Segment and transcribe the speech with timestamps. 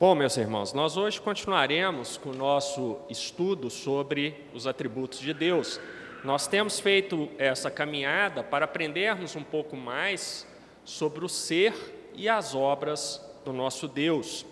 [0.00, 5.80] Bom, meus irmãos, nós hoje continuaremos com o nosso estudo sobre os atributos de Deus.
[6.22, 10.46] Nós temos feito essa caminhada para aprendermos um pouco mais
[10.84, 11.74] sobre o ser
[12.14, 14.46] e as obras do nosso Deus.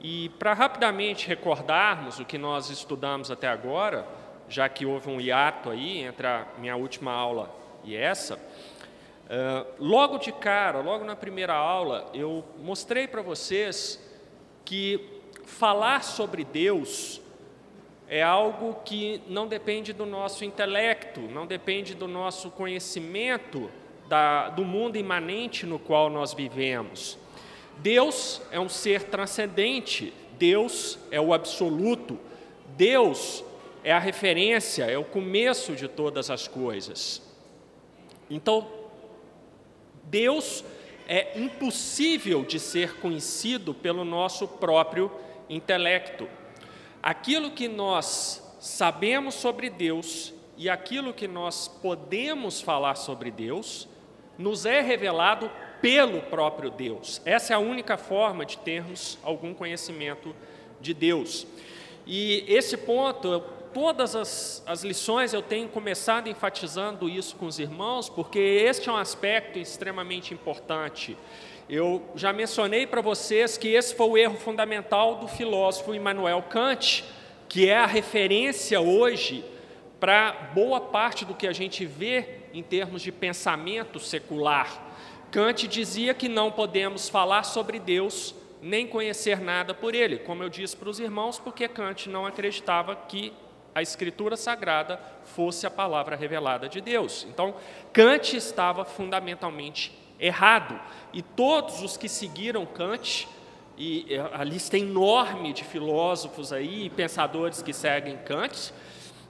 [0.00, 4.04] E para rapidamente recordarmos o que nós estudamos até agora,
[4.48, 7.48] já que houve um hiato aí entre a minha última aula
[7.84, 14.03] e essa, uh, logo de cara, logo na primeira aula, eu mostrei para vocês
[14.64, 15.00] que
[15.44, 17.20] falar sobre Deus
[18.08, 23.70] é algo que não depende do nosso intelecto, não depende do nosso conhecimento
[24.08, 27.18] da, do mundo imanente no qual nós vivemos.
[27.78, 32.18] Deus é um ser transcendente, Deus é o absoluto,
[32.76, 33.44] Deus
[33.82, 37.22] é a referência, é o começo de todas as coisas.
[38.30, 38.66] Então,
[40.04, 40.64] Deus
[41.08, 45.10] é impossível de ser conhecido pelo nosso próprio
[45.48, 46.28] intelecto.
[47.02, 53.88] Aquilo que nós sabemos sobre Deus e aquilo que nós podemos falar sobre Deus
[54.38, 57.20] nos é revelado pelo próprio Deus.
[57.24, 60.34] Essa é a única forma de termos algum conhecimento
[60.80, 61.46] de Deus.
[62.06, 63.42] E esse ponto
[63.74, 68.92] todas as, as lições eu tenho começado enfatizando isso com os irmãos, porque este é
[68.92, 71.18] um aspecto extremamente importante.
[71.68, 77.04] Eu já mencionei para vocês que esse foi o erro fundamental do filósofo Immanuel Kant,
[77.48, 79.44] que é a referência hoje
[79.98, 84.82] para boa parte do que a gente vê em termos de pensamento secular.
[85.32, 90.48] Kant dizia que não podemos falar sobre Deus nem conhecer nada por ele, como eu
[90.48, 93.32] disse para os irmãos, porque Kant não acreditava que
[93.74, 97.26] a Escritura Sagrada fosse a palavra revelada de Deus.
[97.28, 97.54] Então,
[97.92, 100.78] Kant estava fundamentalmente errado.
[101.12, 103.28] E todos os que seguiram Kant,
[103.76, 108.72] e a lista enorme de filósofos aí, pensadores que seguem Kant,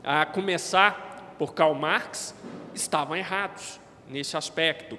[0.02, 2.34] a começar por Karl Marx,
[2.74, 4.98] estavam errados nesse aspecto.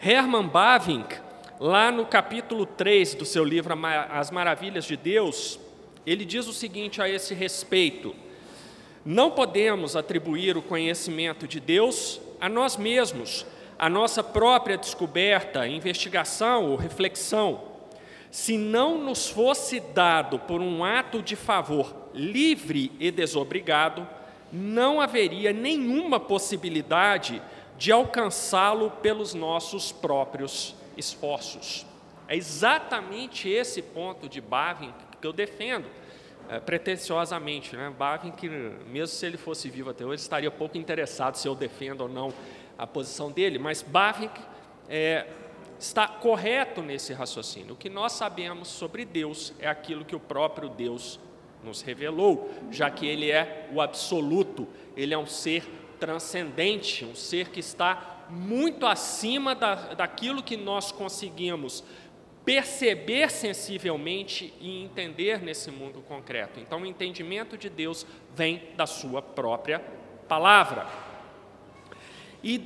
[0.00, 1.16] Hermann Bavinck,
[1.58, 3.74] lá no capítulo 3 do seu livro
[4.10, 5.58] As Maravilhas de Deus,
[6.06, 8.14] ele diz o seguinte a esse respeito:
[9.04, 13.46] Não podemos atribuir o conhecimento de Deus a nós mesmos,
[13.78, 17.62] a nossa própria descoberta, investigação ou reflexão.
[18.30, 24.06] Se não nos fosse dado por um ato de favor livre e desobrigado,
[24.52, 27.40] não haveria nenhuma possibilidade
[27.78, 31.86] de alcançá-lo pelos nossos próprios esforços.
[32.28, 35.86] É exatamente esse ponto de Bavin que eu defendo
[36.50, 37.76] é, pretensiosamente.
[37.76, 37.92] Né?
[38.36, 42.08] Que mesmo se ele fosse vivo até hoje, estaria pouco interessado se eu defendo ou
[42.08, 42.34] não
[42.76, 44.28] a posição dele, mas Bavin
[44.88, 45.26] é,
[45.78, 47.74] está correto nesse raciocínio.
[47.74, 51.20] O que nós sabemos sobre Deus é aquilo que o próprio Deus
[51.62, 54.66] nos revelou, já que ele é o absoluto,
[54.96, 55.62] ele é um ser
[56.00, 61.84] transcendente, um ser que está muito acima da, daquilo que nós conseguimos
[62.50, 66.58] perceber sensivelmente e entender nesse mundo concreto.
[66.58, 69.78] Então, o entendimento de Deus vem da Sua própria
[70.26, 70.88] palavra.
[72.42, 72.60] E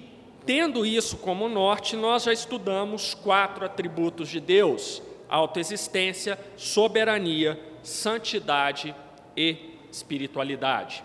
[0.46, 8.96] tendo isso como norte, nós já estudamos quatro atributos de Deus: autoexistência, soberania, santidade
[9.36, 11.04] e espiritualidade.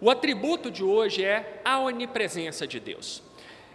[0.00, 3.22] O atributo de hoje é a onipresença de Deus.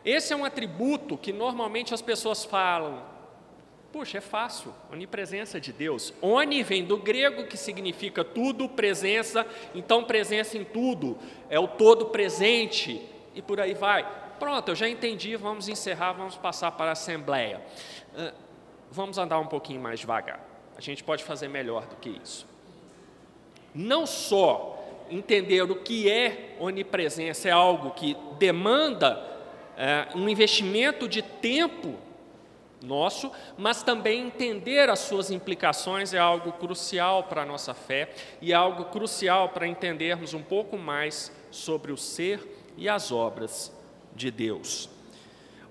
[0.04, 3.13] Esse é um atributo que normalmente as pessoas falam,
[3.94, 6.12] Puxa, é fácil, onipresença de Deus.
[6.20, 9.46] Oni vem do grego que significa tudo, presença,
[9.76, 11.16] então presença em tudo,
[11.48, 13.00] é o todo presente
[13.36, 14.04] e por aí vai.
[14.40, 17.62] Pronto, eu já entendi, vamos encerrar, vamos passar para a Assembleia.
[18.16, 18.34] Uh,
[18.90, 20.40] vamos andar um pouquinho mais devagar,
[20.76, 22.48] a gente pode fazer melhor do que isso.
[23.76, 29.24] Não só entender o que é onipresença é algo que demanda
[29.78, 31.96] uh, um investimento de tempo
[32.84, 38.52] nosso, mas também entender as suas implicações é algo crucial para a nossa fé e
[38.52, 42.46] é algo crucial para entendermos um pouco mais sobre o ser
[42.78, 43.72] e as obras
[44.14, 44.90] de Deus.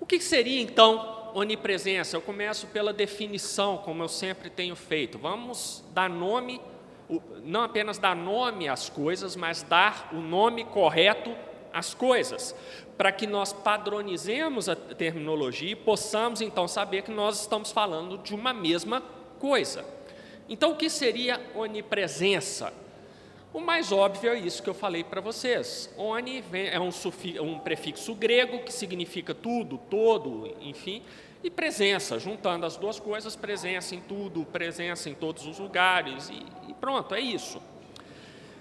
[0.00, 2.16] O que seria então onipresença?
[2.16, 5.18] Eu começo pela definição, como eu sempre tenho feito.
[5.18, 6.60] Vamos dar nome,
[7.44, 11.34] não apenas dar nome às coisas, mas dar o nome correto
[11.72, 12.54] às coisas
[12.96, 18.34] para que nós padronizemos a terminologia e possamos então saber que nós estamos falando de
[18.34, 19.02] uma mesma
[19.38, 19.84] coisa.
[20.48, 22.72] Então, o que seria onipresença?
[23.52, 25.92] O mais óbvio é isso que eu falei para vocês.
[25.96, 26.90] Oni é um,
[27.42, 31.02] um, prefixo grego que significa tudo, todo, enfim,
[31.44, 36.70] e presença, juntando as duas coisas, presença em tudo, presença em todos os lugares, e,
[36.70, 37.60] e pronto, é isso.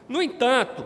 [0.10, 0.86] No entanto,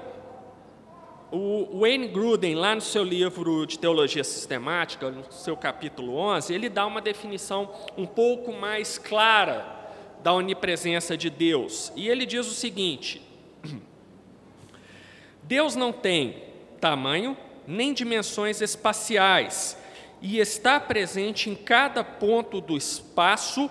[1.37, 6.69] o Wayne Gruden, lá no seu livro de Teologia Sistemática, no seu capítulo 11, ele
[6.69, 9.91] dá uma definição um pouco mais clara
[10.23, 11.91] da onipresença de Deus.
[11.93, 13.21] E ele diz o seguinte:
[15.43, 16.41] Deus não tem
[16.79, 17.37] tamanho
[17.67, 19.77] nem dimensões espaciais
[20.21, 23.69] e está presente em cada ponto do espaço,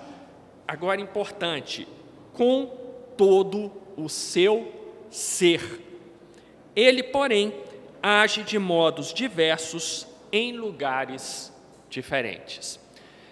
[0.69, 1.89] agora importante,
[2.35, 2.67] com
[3.17, 4.71] todo o seu
[5.09, 5.94] ser.
[6.75, 7.55] Ele, porém,
[8.03, 11.53] age de modos diversos em lugares
[11.89, 12.81] diferentes.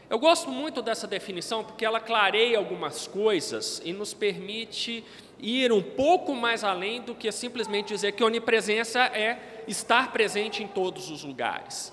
[0.09, 5.03] Eu gosto muito dessa definição porque ela clareia algumas coisas e nos permite
[5.41, 10.67] ir um pouco mais além do que simplesmente dizer que onipresença é estar presente em
[10.67, 11.93] todos os lugares.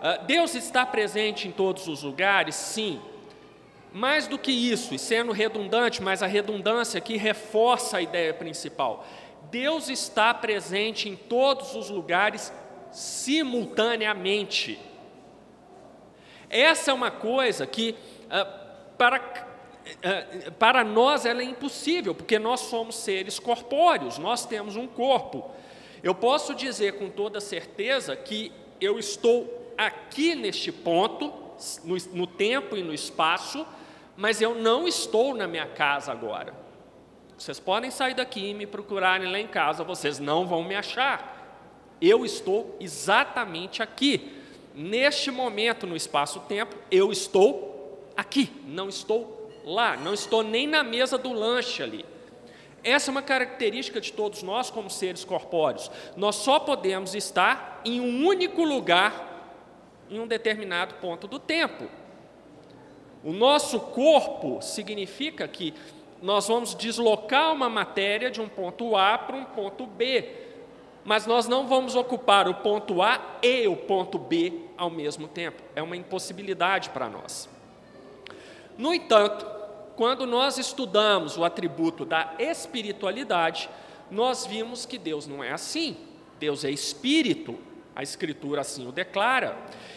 [0.00, 3.00] Ah, Deus está presente em todos os lugares, sim.
[3.92, 9.06] Mais do que isso, e sendo redundante, mas a redundância aqui reforça a ideia principal.
[9.50, 12.52] Deus está presente em todos os lugares
[12.90, 14.78] simultaneamente.
[16.48, 17.94] Essa é uma coisa que,
[18.30, 18.44] ah,
[18.96, 19.16] para,
[20.02, 25.50] ah, para nós, ela é impossível, porque nós somos seres corpóreos, nós temos um corpo.
[26.02, 31.32] Eu posso dizer com toda certeza que eu estou aqui neste ponto,
[31.84, 33.66] no, no tempo e no espaço,
[34.16, 36.65] mas eu não estou na minha casa agora.
[37.36, 41.34] Vocês podem sair daqui e me procurarem lá em casa, vocês não vão me achar.
[42.00, 44.32] Eu estou exatamente aqui.
[44.74, 51.18] Neste momento, no espaço-tempo, eu estou aqui, não estou lá, não estou nem na mesa
[51.18, 52.04] do lanche ali.
[52.82, 55.90] Essa é uma característica de todos nós como seres corpóreos.
[56.16, 59.26] Nós só podemos estar em um único lugar
[60.08, 61.88] em um determinado ponto do tempo.
[63.24, 65.74] O nosso corpo significa que
[66.22, 70.28] nós vamos deslocar uma matéria de um ponto A para um ponto B,
[71.04, 75.62] mas nós não vamos ocupar o ponto A e o ponto B ao mesmo tempo.
[75.74, 77.48] É uma impossibilidade para nós.
[78.76, 79.46] No entanto,
[79.94, 83.70] quando nós estudamos o atributo da espiritualidade,
[84.10, 85.96] nós vimos que Deus não é assim.
[86.38, 87.58] Deus é espírito,
[87.94, 89.56] a Escritura assim o declara.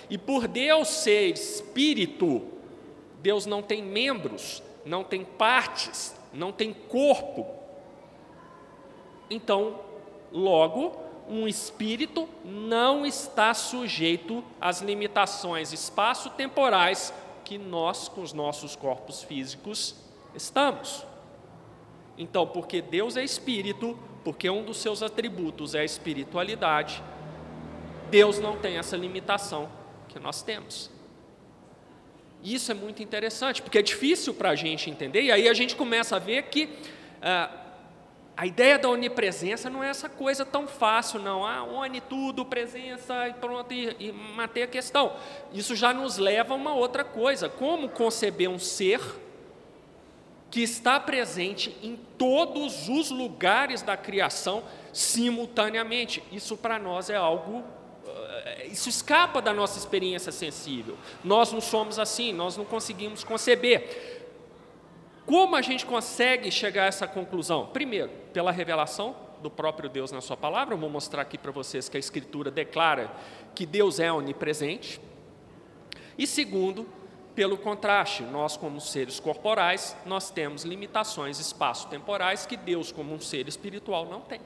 [0.09, 2.47] E por Deus ser espírito,
[3.21, 7.45] Deus não tem membros, não tem partes, não tem corpo.
[9.29, 9.79] Então,
[10.31, 10.97] logo,
[11.29, 17.13] um espírito não está sujeito às limitações espaço-temporais
[17.45, 19.95] que nós, com os nossos corpos físicos,
[20.33, 21.05] estamos.
[22.17, 27.03] Então, porque Deus é espírito, porque um dos seus atributos é a espiritualidade,
[28.09, 29.69] Deus não tem essa limitação
[30.07, 30.89] que nós temos.
[32.43, 35.75] Isso é muito interessante, porque é difícil para a gente entender, e aí a gente
[35.75, 36.69] começa a ver que
[37.21, 37.49] ah,
[38.39, 41.45] a ideia da onipresença não é essa coisa tão fácil, não.
[41.45, 45.11] Ah, one tudo, presença e pronto, e, e matei a questão.
[45.51, 49.01] Isso já nos leva a uma outra coisa: como conceber um ser
[50.49, 54.63] que está presente em todos os lugares da criação
[54.93, 56.23] simultaneamente?
[56.31, 57.65] Isso para nós é algo
[58.71, 60.97] isso escapa da nossa experiência sensível.
[61.23, 64.27] Nós não somos assim, nós não conseguimos conceber.
[65.25, 67.67] Como a gente consegue chegar a essa conclusão?
[67.67, 70.73] Primeiro, pela revelação do próprio Deus na Sua palavra.
[70.73, 73.11] Eu vou mostrar aqui para vocês que a Escritura declara
[73.55, 74.99] que Deus é onipresente.
[76.17, 76.87] E segundo,
[77.35, 83.47] pelo contraste, nós, como seres corporais, nós temos limitações espaço-temporais que Deus, como um ser
[83.47, 84.41] espiritual, não tem.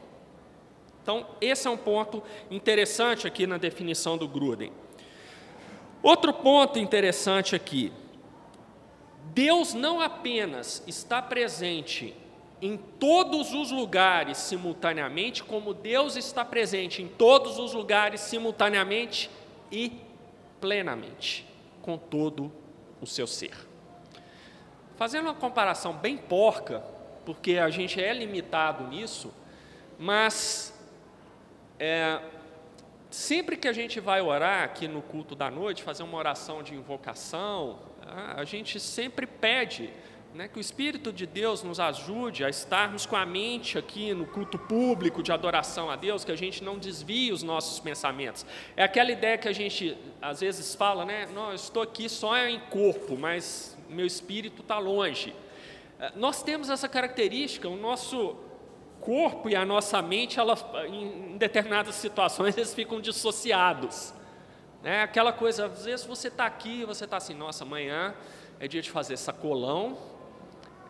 [1.03, 4.71] Então, esse é um ponto interessante aqui na definição do Gruden.
[6.01, 7.91] Outro ponto interessante aqui.
[9.33, 12.15] Deus não apenas está presente
[12.61, 19.29] em todos os lugares simultaneamente, como Deus está presente em todos os lugares simultaneamente
[19.69, 19.91] e
[20.61, 21.45] plenamente,
[21.81, 22.49] com todo
[23.01, 23.53] o seu ser.
[24.95, 26.81] Fazendo uma comparação bem porca,
[27.25, 29.33] porque a gente é limitado nisso,
[29.99, 30.72] mas
[31.85, 32.21] é,
[33.11, 36.73] sempre que a gente vai orar aqui no culto da noite, fazer uma oração de
[36.73, 37.77] invocação,
[38.37, 39.89] a gente sempre pede
[40.33, 44.25] né, que o Espírito de Deus nos ajude a estarmos com a mente aqui no
[44.25, 48.45] culto público de adoração a Deus, que a gente não desvie os nossos pensamentos.
[48.77, 51.27] É aquela ideia que a gente às vezes fala, né?
[51.33, 55.35] Não, eu estou aqui só em corpo, mas meu espírito está longe.
[55.99, 58.37] É, nós temos essa característica, o nosso
[59.03, 60.57] corpo e a nossa mente, ela,
[60.87, 64.13] em determinadas situações, eles ficam dissociados.
[64.83, 68.13] É aquela coisa, às vezes você está aqui, você está assim, nossa, amanhã
[68.59, 69.97] é dia de fazer sacolão,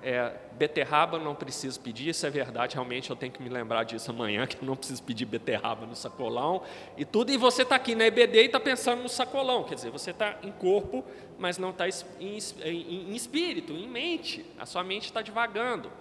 [0.01, 4.12] é, beterraba não preciso pedir, isso é verdade, realmente eu tenho que me lembrar disso
[4.12, 6.63] amanhã, que eu não preciso pedir beterraba no sacolão
[6.98, 9.91] e tudo, e você está aqui na EBD e está pensando no sacolão, quer dizer,
[9.91, 11.05] você está em corpo,
[11.38, 15.91] mas não está em, em, em espírito, em mente, a sua mente está divagando.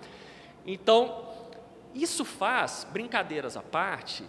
[0.66, 1.31] Então,
[1.94, 4.24] isso faz, brincadeiras à parte,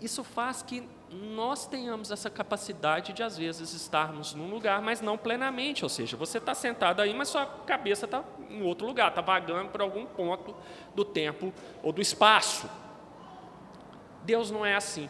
[0.00, 5.16] isso faz que nós tenhamos essa capacidade de, às vezes, estarmos num lugar, mas não
[5.16, 5.84] plenamente.
[5.84, 9.70] Ou seja, você está sentado aí, mas sua cabeça está em outro lugar, está vagando
[9.70, 10.54] por algum ponto
[10.94, 12.68] do tempo ou do espaço.
[14.24, 15.08] Deus não é assim.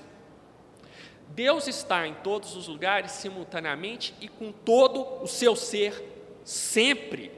[1.29, 7.33] Deus está em todos os lugares simultaneamente e com todo o seu ser sempre.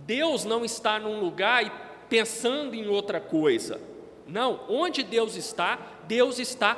[0.00, 1.70] Deus não está num lugar e
[2.14, 3.80] pensando em outra coisa.
[4.24, 6.76] Não, onde Deus está, Deus está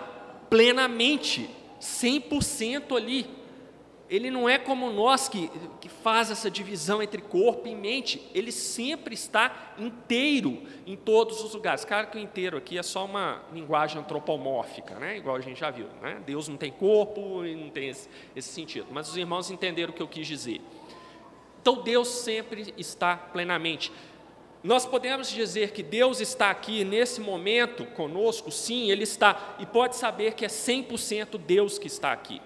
[0.49, 3.27] plenamente, 100% ali.
[4.09, 8.27] Ele não é como nós que, que faz essa divisão entre corpo e mente.
[8.35, 11.85] Ele sempre está inteiro em todos os lugares.
[11.85, 15.19] Claro que o inteiro aqui é só uma linguagem antropomórfica, né?
[15.19, 15.89] igual a gente já viu.
[16.01, 16.23] Né?
[16.25, 18.87] Deus não tem corpo e não tem esse, esse sentido.
[18.91, 20.63] Mas os irmãos entenderam o que eu quis dizer.
[21.61, 23.93] Então Deus sempre está plenamente.
[24.63, 29.97] Nós podemos dizer que Deus está aqui nesse momento conosco, sim, Ele está, e pode
[29.97, 32.41] saber que é 100% Deus que está aqui.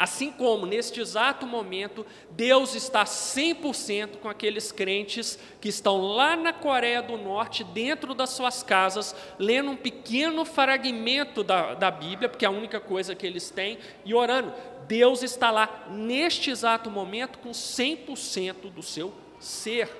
[0.00, 6.54] Assim como neste exato momento, Deus está 100% com aqueles crentes que estão lá na
[6.54, 12.46] Coreia do Norte, dentro das suas casas, lendo um pequeno fragmento da, da Bíblia, porque
[12.46, 14.54] é a única coisa que eles têm, e orando.
[14.88, 19.90] Deus está lá neste exato momento com 100% do seu ser.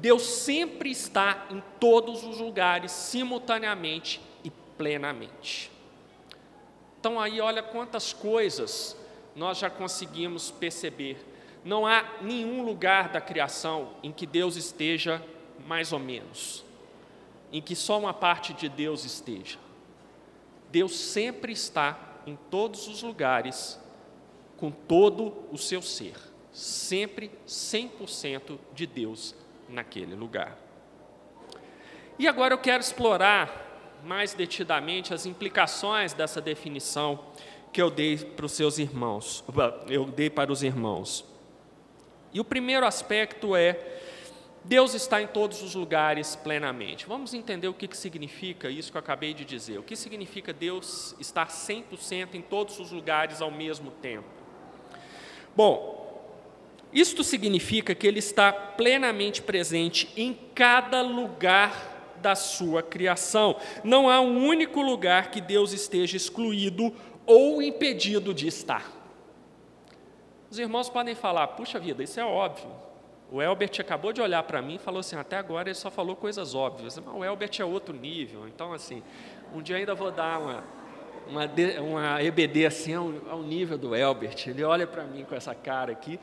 [0.00, 5.72] Deus sempre está em todos os lugares, simultaneamente e plenamente.
[7.00, 8.96] Então, aí, olha quantas coisas
[9.34, 11.18] nós já conseguimos perceber.
[11.64, 15.20] Não há nenhum lugar da criação em que Deus esteja
[15.66, 16.64] mais ou menos,
[17.52, 19.58] em que só uma parte de Deus esteja.
[20.70, 23.80] Deus sempre está em todos os lugares,
[24.56, 26.14] com todo o seu ser,
[26.52, 29.34] sempre 100% de Deus
[29.68, 30.56] naquele lugar.
[32.18, 33.66] E agora eu quero explorar
[34.04, 37.20] mais detidamente as implicações dessa definição
[37.72, 39.44] que eu dei para os seus irmãos,
[39.88, 41.24] eu dei para os irmãos.
[42.32, 43.98] E o primeiro aspecto é
[44.64, 47.06] Deus está em todos os lugares plenamente.
[47.06, 49.78] Vamos entender o que, significa isso que eu acabei de dizer.
[49.78, 54.28] O que significa Deus estar 100% em todos os lugares ao mesmo tempo?
[55.56, 55.97] Bom,
[56.92, 63.56] isto significa que Ele está plenamente presente em cada lugar da sua criação.
[63.84, 66.92] Não há um único lugar que Deus esteja excluído
[67.26, 68.90] ou impedido de estar.
[70.50, 72.70] Os irmãos podem falar, puxa vida, isso é óbvio.
[73.30, 76.16] O Elbert acabou de olhar para mim e falou assim: até agora ele só falou
[76.16, 76.98] coisas óbvias.
[76.98, 78.48] Mas o Elbert é outro nível.
[78.48, 79.02] Então, assim,
[79.54, 80.64] um dia ainda vou dar uma,
[81.28, 81.44] uma,
[81.82, 84.48] uma EBD assim ao, ao nível do Elbert.
[84.48, 86.18] Ele olha para mim com essa cara aqui.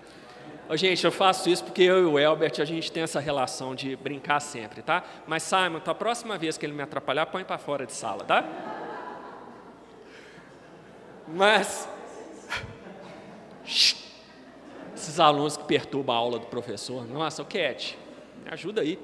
[0.72, 3.95] Gente, eu faço isso porque eu e o Elbert, a gente tem essa relação de
[3.95, 5.03] brincar sempre, tá?
[5.27, 8.43] Mas, Simon, a próxima vez que ele me atrapalhar, põe para fora de sala, tá?
[11.27, 11.88] Mas...
[14.95, 17.05] Esses alunos que perturbam a aula do professor.
[17.05, 17.98] Nossa, o Cat,
[18.43, 18.98] me ajuda aí.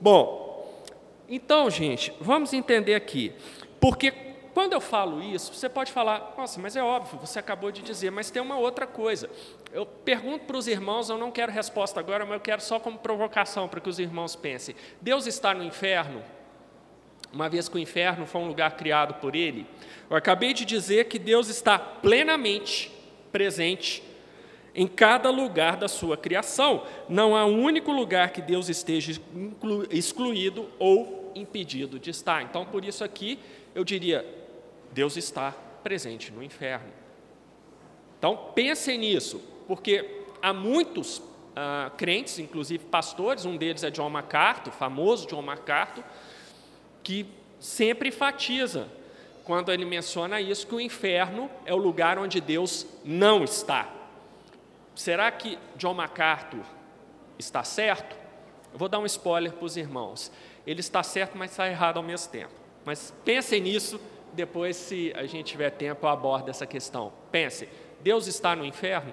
[0.00, 0.84] Bom,
[1.28, 3.32] então, gente, vamos entender aqui.
[3.80, 4.12] Porque
[4.52, 8.10] quando eu falo isso, você pode falar, nossa, mas é óbvio, você acabou de dizer,
[8.10, 9.28] mas tem uma outra coisa.
[9.74, 12.96] Eu pergunto para os irmãos, eu não quero resposta agora, mas eu quero só como
[12.96, 14.76] provocação para que os irmãos pensem.
[15.00, 16.22] Deus está no inferno?
[17.32, 19.66] Uma vez que o inferno foi um lugar criado por Ele?
[20.08, 22.88] Eu acabei de dizer que Deus está plenamente
[23.32, 24.00] presente
[24.76, 26.86] em cada lugar da sua criação.
[27.08, 29.20] Não há um único lugar que Deus esteja
[29.90, 32.42] excluído ou impedido de estar.
[32.42, 33.40] Então, por isso aqui,
[33.74, 34.24] eu diria,
[34.92, 35.50] Deus está
[35.82, 36.92] presente no inferno.
[38.20, 41.22] Então, pensem nisso, porque há muitos
[41.56, 46.04] ah, crentes, inclusive pastores, um deles é John MacArthur, famoso John MacArthur,
[47.02, 47.26] que
[47.60, 48.88] sempre enfatiza,
[49.44, 53.88] quando ele menciona isso, que o inferno é o lugar onde Deus não está.
[54.94, 56.64] Será que John MacArthur
[57.38, 58.16] está certo?
[58.72, 60.32] Eu vou dar um spoiler para os irmãos.
[60.66, 62.52] Ele está certo, mas está errado ao mesmo tempo.
[62.84, 64.00] Mas pensem nisso
[64.32, 67.12] depois, se a gente tiver tempo, eu abordo essa questão.
[67.30, 67.68] Pense,
[68.00, 69.12] Deus está no inferno?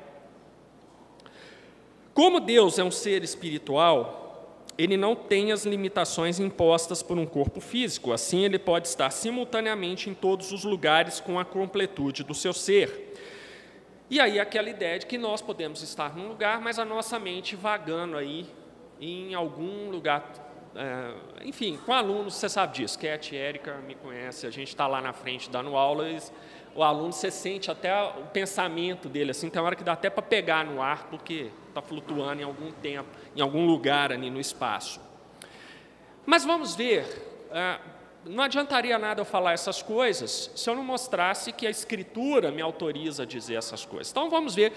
[2.22, 7.60] Como Deus é um ser espiritual, ele não tem as limitações impostas por um corpo
[7.60, 12.54] físico, assim, ele pode estar simultaneamente em todos os lugares com a completude do seu
[12.54, 13.18] ser.
[14.08, 17.56] E aí, aquela ideia de que nós podemos estar num lugar, mas a nossa mente
[17.56, 18.46] vagando aí
[19.00, 20.32] em algum lugar.
[20.76, 21.14] É,
[21.44, 23.00] enfim, com alunos, você sabe disso.
[23.00, 26.20] Cat, Érica me conhece, a gente está lá na frente dando aula, e
[26.76, 30.22] o aluno, você sente até o pensamento dele, assim, tem hora que dá até para
[30.22, 35.00] pegar no ar, porque está flutuando em algum tempo, em algum lugar ali no espaço.
[36.26, 37.06] Mas vamos ver,
[37.52, 37.78] é,
[38.26, 42.62] não adiantaria nada eu falar essas coisas se eu não mostrasse que a Escritura me
[42.62, 44.12] autoriza a dizer essas coisas.
[44.12, 44.72] Então vamos ver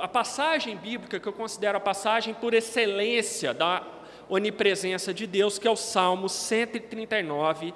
[0.00, 3.82] a passagem bíblica que eu considero a passagem por excelência da
[4.28, 7.72] onipresença de Deus, que é o Salmo 139,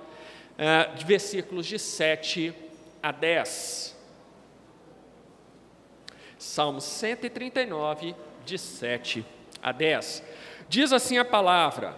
[0.59, 2.70] eh, de versículos de 7
[3.03, 3.97] a 10.
[6.39, 8.15] Salmo 139,
[8.45, 9.25] de 7
[9.63, 10.23] a 10.
[10.69, 11.95] Diz assim a palavra: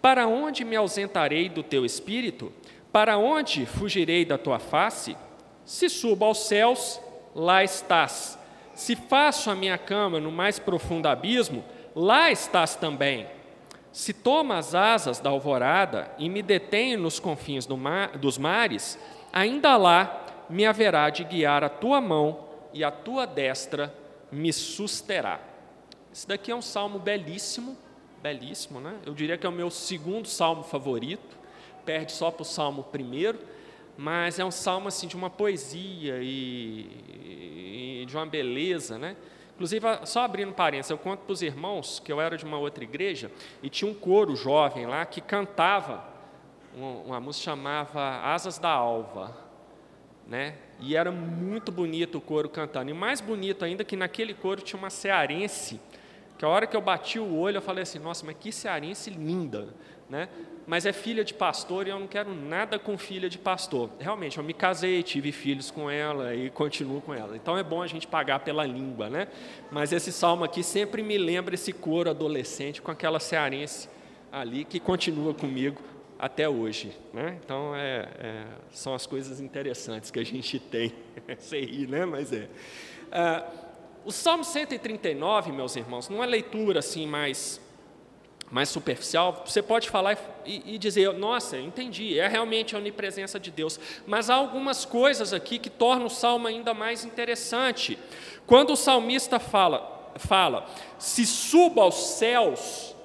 [0.00, 2.52] para onde me ausentarei do teu espírito?
[2.92, 5.16] Para onde fugirei da tua face?
[5.64, 7.00] Se subo aos céus,
[7.34, 8.38] lá estás.
[8.72, 11.64] Se faço a minha cama no mais profundo abismo,
[11.94, 13.26] lá estás também.
[13.90, 18.98] Se tomo as asas da alvorada e me detenho nos confins do mar, dos mares,
[19.36, 23.94] ainda lá me haverá de guiar a tua mão e a tua destra
[24.32, 25.38] me susterá.
[26.10, 27.76] Esse daqui é um salmo belíssimo,
[28.22, 28.96] belíssimo, né?
[29.04, 31.36] Eu diria que é o meu segundo salmo favorito,
[31.84, 33.38] perde só para o salmo primeiro,
[33.98, 39.16] mas é um salmo assim de uma poesia e, e de uma beleza, né?
[39.54, 42.84] Inclusive, só abrindo parênteses, eu conto para os irmãos que eu era de uma outra
[42.84, 43.30] igreja
[43.62, 46.15] e tinha um coro jovem lá que cantava
[46.76, 49.34] uma, música chamava Asas da Alva,
[50.26, 50.56] né?
[50.78, 52.90] E era muito bonito o coro cantando.
[52.90, 55.80] E mais bonito ainda que naquele coro tinha uma cearense
[56.38, 59.08] que a hora que eu bati o olho, eu falei assim, nossa, mas que cearense
[59.08, 59.68] linda,
[60.06, 60.28] né?
[60.66, 63.88] Mas é filha de pastor e eu não quero nada com filha de pastor.
[63.98, 67.36] Realmente, eu me casei, tive filhos com ela e continuo com ela.
[67.36, 69.28] Então é bom a gente pagar pela língua, né?
[69.70, 73.88] Mas esse salmo aqui sempre me lembra esse coro adolescente com aquela cearense
[74.30, 75.80] ali que continua comigo
[76.18, 76.96] até hoje.
[77.12, 77.38] Né?
[77.44, 80.92] Então, é, é, são as coisas interessantes que a gente tem.
[81.38, 82.04] Sei rir, né?
[82.04, 82.48] Mas é.
[83.12, 83.44] Ah,
[84.04, 87.60] o Salmo 139, meus irmãos, não é leitura assim mais,
[88.50, 89.42] mais superficial.
[89.44, 93.80] Você pode falar e, e dizer, nossa, entendi, é realmente a onipresença de Deus.
[94.06, 97.98] Mas há algumas coisas aqui que tornam o Salmo ainda mais interessante.
[98.46, 100.66] Quando o salmista fala, fala
[100.98, 102.95] se suba aos céus,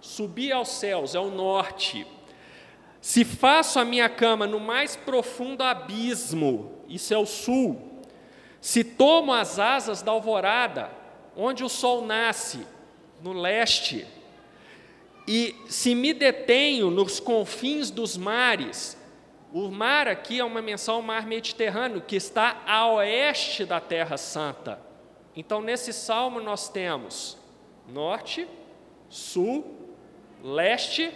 [0.00, 2.06] subir aos céus é o norte.
[3.00, 8.02] Se faço a minha cama no mais profundo abismo, isso é o sul.
[8.60, 10.90] Se tomo as asas da alvorada,
[11.36, 12.66] onde o sol nasce,
[13.22, 14.06] no leste,
[15.26, 18.98] e se me detenho nos confins dos mares,
[19.52, 24.16] o mar aqui é uma menção ao mar Mediterrâneo, que está a oeste da Terra
[24.16, 24.80] Santa.
[25.34, 27.38] Então, nesse salmo, nós temos
[27.88, 28.46] norte,
[29.08, 29.79] sul,
[30.42, 31.12] leste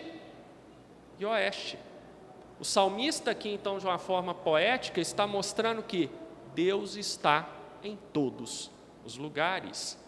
[1.18, 1.78] e oeste.
[2.58, 6.10] O salmista, aqui, então, de uma forma poética, está mostrando que
[6.54, 7.48] Deus está
[7.82, 8.70] em todos
[9.04, 9.98] os lugares.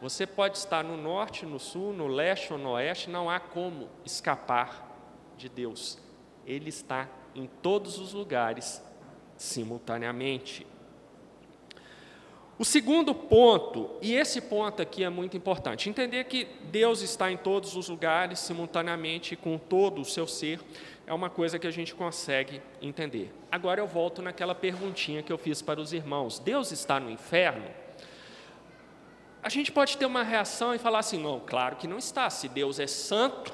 [0.00, 3.88] Você pode estar no norte, no sul, no leste ou no oeste, não há como
[4.04, 4.90] escapar
[5.36, 5.98] de Deus.
[6.44, 8.82] Ele está em todos os lugares
[9.36, 10.66] simultaneamente.
[12.62, 17.36] O segundo ponto, e esse ponto aqui é muito importante, entender que Deus está em
[17.36, 20.60] todos os lugares simultaneamente com todo o seu ser
[21.04, 23.34] é uma coisa que a gente consegue entender.
[23.50, 27.66] Agora eu volto naquela perguntinha que eu fiz para os irmãos: Deus está no inferno?
[29.42, 32.30] A gente pode ter uma reação e falar assim: não, claro que não está.
[32.30, 33.52] Se Deus é santo,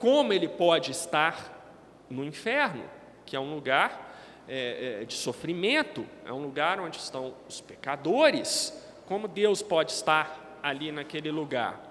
[0.00, 1.76] como ele pode estar
[2.10, 2.90] no inferno,
[3.24, 4.05] que é um lugar
[4.48, 8.72] é, é, de sofrimento, é um lugar onde estão os pecadores?
[9.06, 11.82] Como Deus pode estar ali naquele lugar?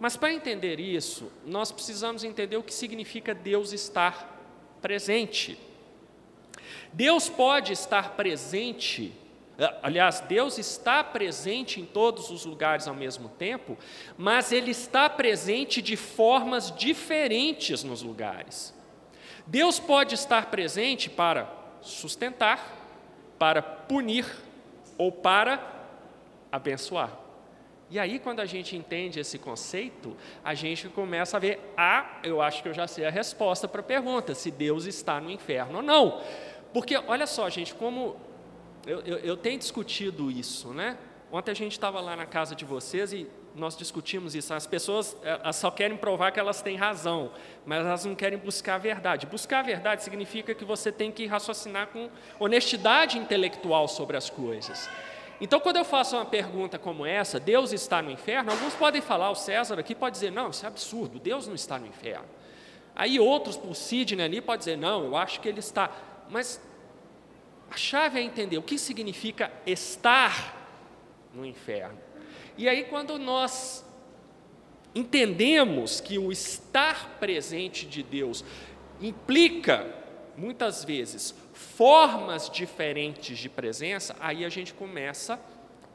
[0.00, 4.40] Mas para entender isso, nós precisamos entender o que significa Deus estar
[4.82, 5.56] presente.
[6.92, 9.12] Deus pode estar presente,
[9.56, 13.78] eh, aliás, Deus está presente em todos os lugares ao mesmo tempo,
[14.18, 18.74] mas Ele está presente de formas diferentes nos lugares.
[19.46, 22.78] Deus pode estar presente para sustentar,
[23.38, 24.26] para punir
[24.96, 25.60] ou para
[26.50, 27.18] abençoar.
[27.90, 32.40] E aí, quando a gente entende esse conceito, a gente começa a ver, ah, eu
[32.40, 35.76] acho que eu já sei a resposta para a pergunta, se Deus está no inferno
[35.76, 36.22] ou não.
[36.72, 38.16] Porque, olha só, gente, como
[38.86, 40.96] eu, eu, eu tenho discutido isso, né?
[41.30, 44.52] Ontem a gente estava lá na casa de vocês e nós discutimos isso.
[44.54, 47.32] As pessoas elas só querem provar que elas têm razão,
[47.66, 49.26] mas elas não querem buscar a verdade.
[49.26, 54.88] Buscar a verdade significa que você tem que raciocinar com honestidade intelectual sobre as coisas.
[55.40, 59.30] Então, quando eu faço uma pergunta como essa, Deus está no inferno, alguns podem falar,
[59.30, 62.26] o César aqui pode dizer, não, isso é absurdo, Deus não está no inferno.
[62.94, 65.90] Aí outros, por Sidney ali, pode dizer, não, eu acho que ele está.
[66.30, 66.60] Mas
[67.70, 70.54] a chave é entender o que significa estar
[71.34, 71.98] no inferno.
[72.56, 73.84] E aí, quando nós
[74.94, 78.44] entendemos que o estar presente de Deus
[79.00, 79.86] implica,
[80.36, 85.40] muitas vezes, formas diferentes de presença, aí a gente começa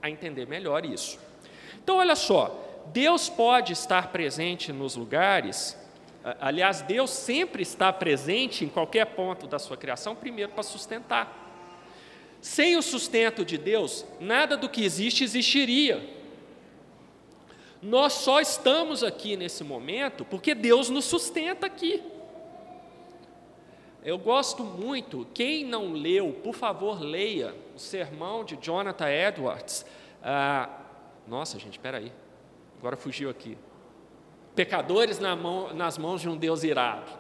[0.01, 1.19] a entender melhor isso.
[1.83, 5.77] Então, olha só, Deus pode estar presente nos lugares,
[6.39, 11.45] aliás, Deus sempre está presente em qualquer ponto da sua criação, primeiro para sustentar.
[12.41, 16.16] Sem o sustento de Deus, nada do que existe existiria.
[17.81, 22.03] Nós só estamos aqui nesse momento porque Deus nos sustenta aqui.
[24.03, 29.85] Eu gosto muito, quem não leu, por favor, leia o sermão de Jonathan Edwards.
[30.23, 30.69] Ah,
[31.27, 32.11] nossa, gente, espera aí,
[32.79, 33.57] agora fugiu aqui.
[34.55, 37.11] Pecadores na mão, nas mãos de um Deus irado.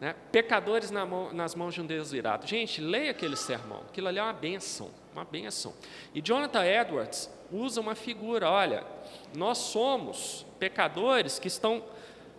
[0.00, 0.14] Né?
[0.32, 2.46] Pecadores na mão, nas mãos de um Deus irado.
[2.46, 5.72] Gente, leia aquele sermão, aquilo ali é uma benção, uma benção.
[6.14, 8.84] E Jonathan Edwards usa uma figura, olha,
[9.34, 11.82] nós somos pecadores que estão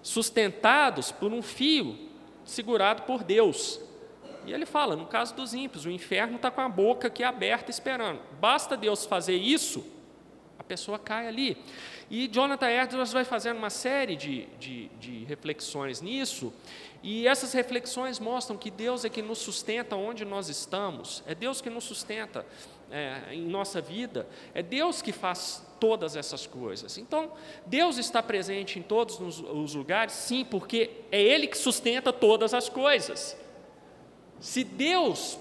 [0.01, 1.97] sustentados por um fio
[2.45, 3.81] segurado por Deus.
[4.45, 7.69] E ele fala, no caso dos ímpios, o inferno está com a boca aqui aberta
[7.69, 8.21] esperando.
[8.39, 9.85] Basta Deus fazer isso,
[10.67, 11.57] pessoa cai ali.
[12.09, 16.53] E Jonathan Edwards vai fazendo uma série de, de, de reflexões nisso,
[17.03, 21.61] e essas reflexões mostram que Deus é que nos sustenta onde nós estamos, é Deus
[21.61, 22.45] que nos sustenta
[22.91, 26.97] é, em nossa vida, é Deus que faz todas essas coisas.
[26.97, 27.31] Então,
[27.65, 32.67] Deus está presente em todos os lugares, sim, porque é Ele que sustenta todas as
[32.67, 33.37] coisas.
[34.39, 35.39] Se Deus,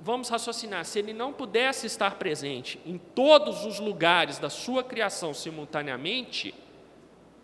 [0.00, 5.34] vamos raciocinar, se Ele não pudesse estar presente em todos os lugares da sua criação
[5.34, 6.54] simultaneamente,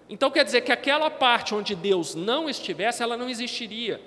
[0.09, 4.01] então quer dizer que aquela parte onde Deus não estivesse, ela não existiria.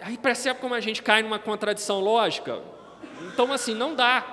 [0.00, 2.62] Aí percebe como a gente cai numa contradição lógica?
[3.32, 4.24] Então, assim, não dá.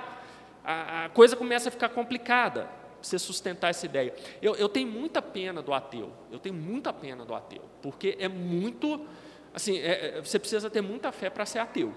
[0.64, 2.68] A, a coisa começa a ficar complicada
[3.04, 4.14] você sustentar essa ideia.
[4.40, 8.28] Eu, eu, tenho muita pena do ateu, eu tenho muita pena do ateu, porque é
[8.28, 9.06] muito,
[9.52, 11.94] assim, é, é você precisa ter muita fé para ser ateu,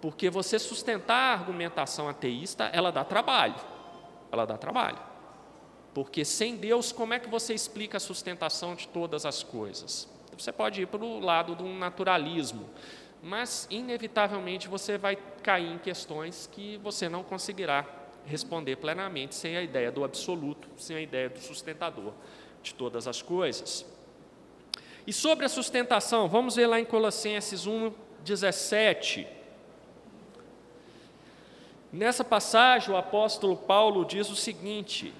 [0.00, 3.56] porque você sustentar a argumentação ateísta, ela dá trabalho,
[4.32, 4.98] ela dá trabalho.
[5.92, 10.08] Porque sem Deus, como é que você explica a sustentação de todas as coisas?
[10.36, 12.68] Você pode ir para o lado do naturalismo,
[13.22, 17.84] mas inevitavelmente você vai cair em questões que você não conseguirá
[18.24, 22.12] responder plenamente sem a ideia do absoluto, sem a ideia do sustentador
[22.62, 23.84] de todas as coisas.
[25.06, 29.39] E sobre a sustentação, vamos ver lá em Colossenses 1, 17.
[31.92, 35.12] Nessa passagem, o apóstolo Paulo diz o seguinte: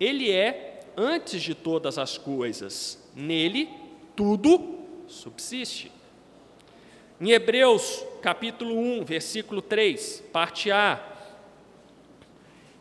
[0.00, 3.68] ele é antes de todas as coisas, nele
[4.14, 5.92] tudo subsiste.
[7.20, 11.00] Em Hebreus, capítulo 1, versículo 3, parte A.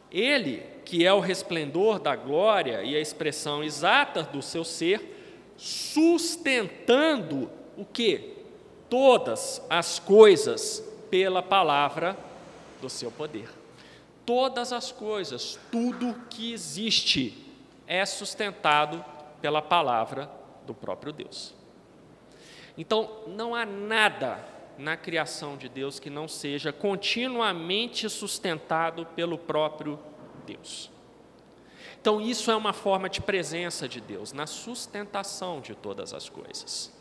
[0.10, 7.50] Ele, que é o resplendor da glória e a expressão exata do seu ser, sustentando
[7.78, 8.34] o que?
[8.89, 12.17] Todas as coisas pela palavra
[12.82, 13.50] do seu poder.
[14.26, 17.46] Todas as coisas, tudo que existe,
[17.88, 19.04] é sustentado
[19.42, 20.30] pela palavra
[20.66, 21.54] do próprio Deus.
[22.78, 24.44] Então, não há nada
[24.78, 30.00] na criação de Deus que não seja continuamente sustentado pelo próprio
[30.46, 30.92] Deus.
[32.02, 36.94] Então, isso é uma forma de presença de Deus, na sustentação de todas as coisas.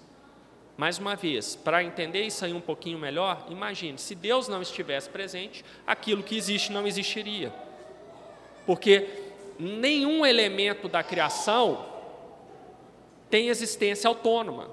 [0.76, 5.08] Mais uma vez, para entender isso aí um pouquinho melhor, imagine, se Deus não estivesse
[5.08, 7.52] presente, aquilo que existe não existiria.
[8.66, 9.08] Porque
[9.58, 11.86] nenhum elemento da criação
[13.30, 14.70] tem existência autônoma.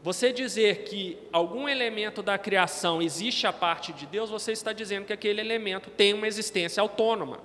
[0.00, 5.06] Você dizer que algum elemento da criação existe a parte de Deus, você está dizendo
[5.06, 7.40] que aquele elemento tem uma existência autônoma.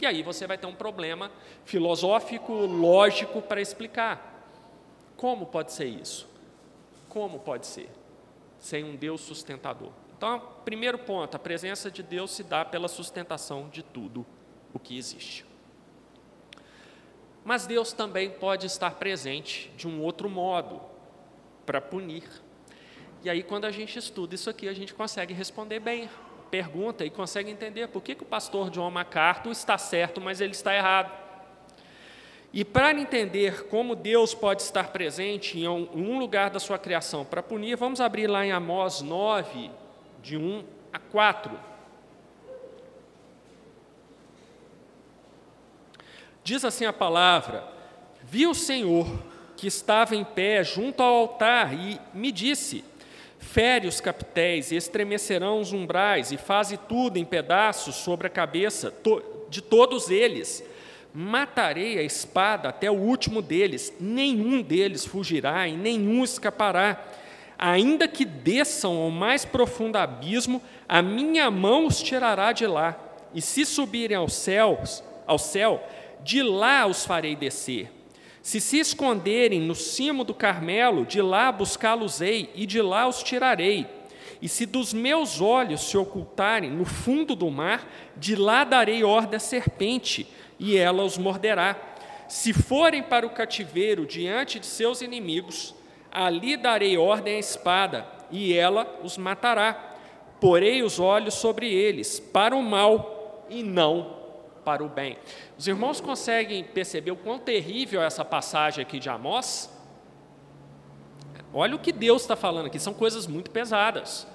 [0.00, 1.30] E aí você vai ter um problema
[1.66, 4.48] filosófico, lógico para explicar.
[5.16, 6.33] Como pode ser isso?
[7.14, 7.88] Como pode ser?
[8.58, 9.92] Sem um Deus sustentador.
[10.16, 14.26] Então, primeiro ponto, a presença de Deus se dá pela sustentação de tudo
[14.72, 15.46] o que existe.
[17.44, 20.80] Mas Deus também pode estar presente de um outro modo,
[21.64, 22.28] para punir.
[23.22, 26.10] E aí, quando a gente estuda isso aqui, a gente consegue responder bem
[26.50, 30.52] pergunta e consegue entender por que, que o pastor John MacArthur está certo, mas ele
[30.52, 31.23] está errado.
[32.56, 37.42] E para entender como Deus pode estar presente em um lugar da sua criação para
[37.42, 39.72] punir, vamos abrir lá em Amós 9,
[40.22, 40.62] de 1
[40.92, 41.50] a 4.
[46.44, 47.64] Diz assim a palavra:
[48.22, 49.04] Vi o Senhor
[49.56, 52.84] que estava em pé junto ao altar e me disse:
[53.40, 58.94] Fere os capitéis e estremecerão os umbrais, e faze tudo em pedaços sobre a cabeça
[59.50, 60.62] de todos eles.
[61.16, 67.00] Matarei a espada até o último deles, nenhum deles fugirá e nenhum escapará.
[67.56, 72.98] Ainda que desçam ao mais profundo abismo, a minha mão os tirará de lá.
[73.32, 75.86] E se subirem aos céus, ao céu,
[76.24, 77.92] de lá os farei descer.
[78.42, 83.86] Se se esconderem no cimo do Carmelo, de lá buscá-los-ei e de lá os tirarei.
[84.42, 89.36] E se dos meus olhos se ocultarem no fundo do mar, de lá darei ordem
[89.36, 90.26] à serpente,
[90.58, 91.76] e ela os morderá.
[92.28, 95.74] Se forem para o cativeiro diante de seus inimigos,
[96.10, 99.94] ali darei ordem à espada, e ela os matará.
[100.40, 104.24] Porei os olhos sobre eles, para o mal e não
[104.64, 105.18] para o bem.
[105.58, 109.70] Os irmãos conseguem perceber o quão terrível é essa passagem aqui de Amós?
[111.52, 114.26] Olha o que Deus está falando aqui, são coisas muito pesadas.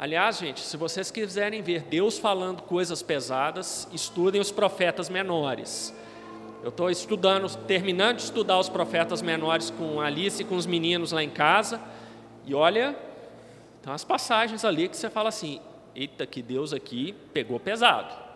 [0.00, 5.94] Aliás, gente, se vocês quiserem ver Deus falando coisas pesadas, estudem os profetas menores.
[6.62, 11.12] Eu estou estudando, terminando de estudar os profetas menores com Alice e com os meninos
[11.12, 11.78] lá em casa,
[12.46, 12.96] e olha,
[13.82, 15.60] tem umas passagens ali que você fala assim:
[15.94, 18.30] eita, que Deus aqui pegou pesado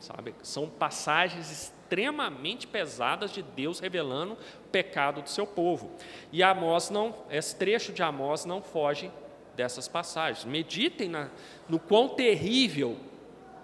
[0.00, 0.34] sabe?
[0.42, 5.90] São passagens extremamente pesadas de Deus revelando o pecado do seu povo.
[6.32, 9.10] E Amós não, esse trecho de Amós não foge
[9.56, 10.44] dessas passagens.
[10.44, 11.30] Meditem na,
[11.68, 12.96] no quão terrível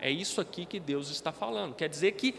[0.00, 1.74] é isso aqui que Deus está falando.
[1.74, 2.34] Quer dizer que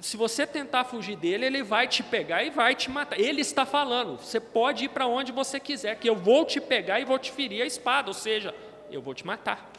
[0.00, 3.18] se você tentar fugir dele, ele vai te pegar e vai te matar.
[3.18, 7.00] Ele está falando, você pode ir para onde você quiser, que eu vou te pegar
[7.00, 8.54] e vou te ferir a espada, ou seja,
[8.90, 9.70] eu vou te matar.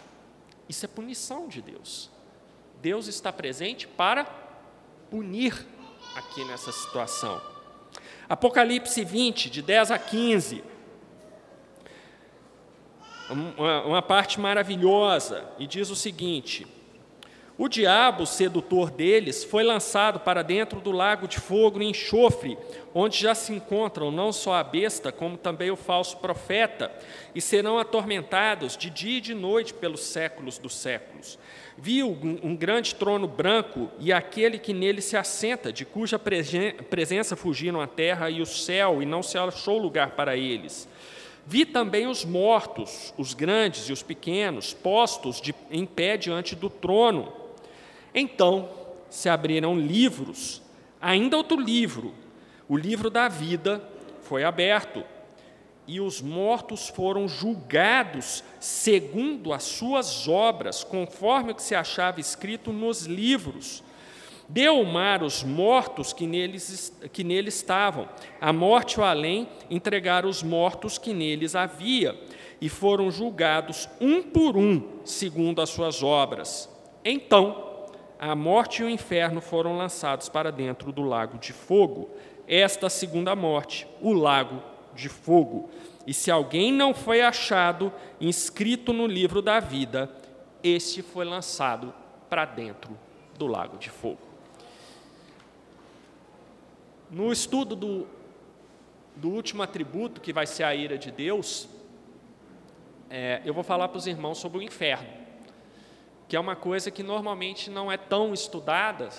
[0.68, 2.10] Isso é punição de Deus.
[2.82, 4.26] Deus está presente para
[5.10, 5.66] punir
[6.16, 7.42] aqui nessa situação.
[8.28, 10.63] Apocalipse 20, de 10 a 15.
[13.30, 16.66] Uma, uma parte maravilhosa, e diz o seguinte:
[17.58, 22.56] o diabo, sedutor deles, foi lançado para dentro do lago de fogo e enxofre,
[22.94, 26.92] onde já se encontram não só a besta, como também o falso profeta,
[27.34, 31.40] e serão atormentados de dia e de noite pelos séculos dos séculos.
[31.76, 37.82] Viu um grande trono branco e aquele que nele se assenta, de cuja presença fugiram
[37.82, 40.88] a terra e o céu, e não se achou lugar para eles.
[41.48, 46.70] Vi também os mortos, os grandes e os pequenos, postos de, em pé diante do
[46.70, 47.48] trono
[48.20, 48.70] então
[49.12, 50.60] se abriram livros,
[51.00, 52.16] ainda outro livro,
[52.68, 53.82] o livro da vida
[54.24, 55.04] foi aberto,
[55.86, 62.74] e os mortos foram julgados segundo as suas obras, conforme o que se achava escrito
[62.74, 63.84] nos livros.
[64.50, 68.08] Deu o mar os mortos que neles, que nele estavam,
[68.40, 72.18] a morte o além entregaram os mortos que neles havia,
[72.62, 76.70] e foram julgados um por um, segundo as suas obras.
[77.04, 77.68] Então
[78.20, 82.10] a morte e o inferno foram lançados para dentro do lago de fogo.
[82.48, 84.64] Esta segunda morte, o lago
[84.96, 85.70] de fogo.
[86.06, 90.10] E se alguém não foi achado inscrito no livro da vida,
[90.64, 91.94] este foi lançado
[92.30, 92.98] para dentro
[93.38, 94.27] do lago de fogo.
[97.10, 98.08] No estudo do,
[99.15, 101.67] do último atributo, que vai ser a ira de Deus,
[103.10, 105.28] é, eu vou falar para os irmãos sobre o inferno
[106.28, 109.10] que é uma coisa que normalmente não é tão estudada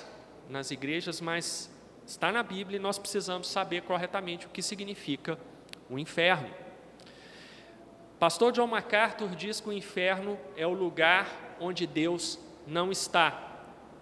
[0.48, 1.70] nas igrejas, mas
[2.06, 5.38] está na Bíblia e nós precisamos saber corretamente o que significa
[5.88, 6.50] o inferno.
[8.18, 13.44] Pastor John MacArthur diz que o inferno é o lugar onde Deus não está.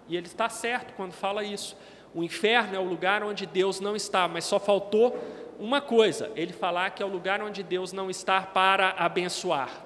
[0.07, 1.77] E ele está certo quando fala isso.
[2.17, 5.15] O inferno é o lugar onde Deus não está, mas só faltou
[5.59, 9.85] uma coisa: ele falar que é o lugar onde Deus não está para abençoar.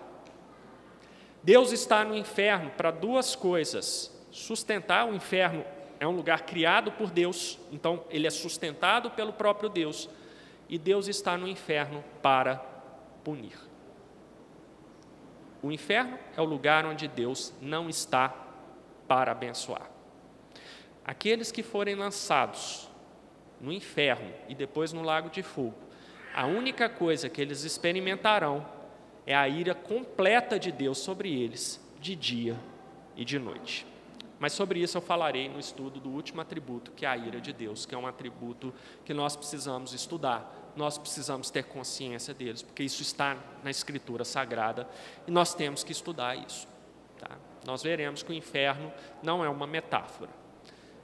[1.43, 5.65] Deus está no inferno para duas coisas: sustentar o inferno
[5.99, 10.09] é um lugar criado por Deus, então ele é sustentado pelo próprio Deus,
[10.69, 12.55] e Deus está no inferno para
[13.25, 13.59] punir.
[15.61, 18.33] O inferno é o lugar onde Deus não está
[19.05, 19.90] para abençoar.
[21.05, 22.89] Aqueles que forem lançados
[23.59, 25.75] no inferno e depois no lago de fogo,
[26.33, 28.65] a única coisa que eles experimentarão
[29.25, 32.57] é a ira completa de Deus sobre eles, de dia
[33.15, 33.85] e de noite.
[34.39, 37.53] Mas sobre isso eu falarei no estudo do último atributo, que é a ira de
[37.53, 38.73] Deus, que é um atributo
[39.05, 44.89] que nós precisamos estudar, nós precisamos ter consciência deles, porque isso está na Escritura Sagrada
[45.27, 46.67] e nós temos que estudar isso.
[47.19, 47.37] Tá?
[47.67, 50.31] Nós veremos que o inferno não é uma metáfora,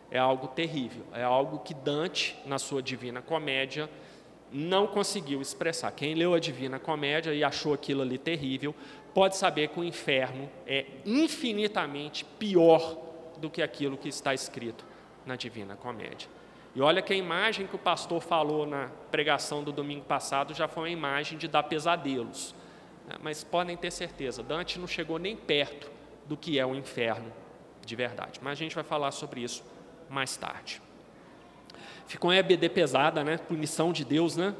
[0.10, 3.90] é algo terrível, é algo que Dante, na sua Divina Comédia,
[4.52, 5.92] não conseguiu expressar.
[5.92, 8.74] Quem leu a Divina Comédia e achou aquilo ali terrível,
[9.14, 12.98] pode saber que o inferno é infinitamente pior
[13.38, 14.86] do que aquilo que está escrito
[15.26, 16.30] na Divina Comédia.
[16.74, 20.68] E olha que a imagem que o pastor falou na pregação do domingo passado já
[20.68, 22.54] foi uma imagem de dar pesadelos.
[23.08, 23.16] Né?
[23.20, 25.90] Mas podem ter certeza, Dante não chegou nem perto
[26.26, 27.34] do que é o inferno
[27.86, 28.40] de verdade.
[28.44, 29.64] Mas a gente vai falar sobre isso
[30.10, 30.82] mais tarde.
[32.08, 33.38] Ficou em EBD pesada, né?
[33.38, 34.56] Punição de Deus, né?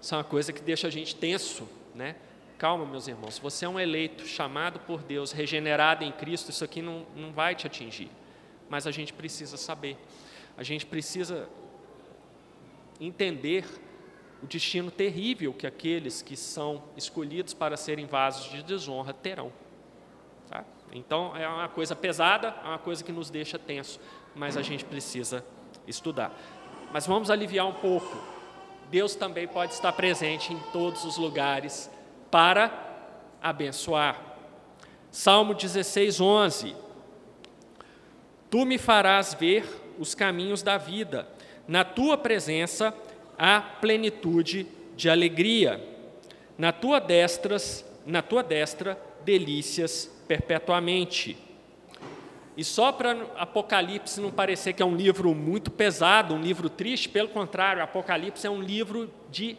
[0.00, 2.16] Isso é uma coisa que deixa a gente tenso, né?
[2.58, 6.80] Calma, meus irmãos, você é um eleito, chamado por Deus, regenerado em Cristo, isso aqui
[6.80, 8.10] não, não vai te atingir.
[8.68, 9.98] Mas a gente precisa saber,
[10.56, 11.48] a gente precisa
[12.98, 13.66] entender
[14.42, 19.52] o destino terrível que aqueles que são escolhidos para serem vasos de desonra terão.
[20.48, 20.64] Tá?
[20.92, 24.00] Então, é uma coisa pesada, é uma coisa que nos deixa tenso,
[24.36, 25.44] mas a gente precisa
[25.86, 26.32] estudar.
[26.92, 28.16] Mas vamos aliviar um pouco.
[28.90, 31.90] Deus também pode estar presente em todos os lugares
[32.30, 32.70] para
[33.42, 34.20] abençoar.
[35.10, 36.76] Salmo 16, 11.
[38.50, 39.64] Tu me farás ver
[39.98, 41.26] os caminhos da vida,
[41.66, 42.94] na tua presença
[43.38, 45.82] há plenitude de alegria.
[46.56, 51.45] Na tua destras, na tua destra delícias perpetuamente.
[52.56, 57.08] E só para Apocalipse não parecer que é um livro muito pesado, um livro triste,
[57.08, 59.58] pelo contrário, Apocalipse é um livro de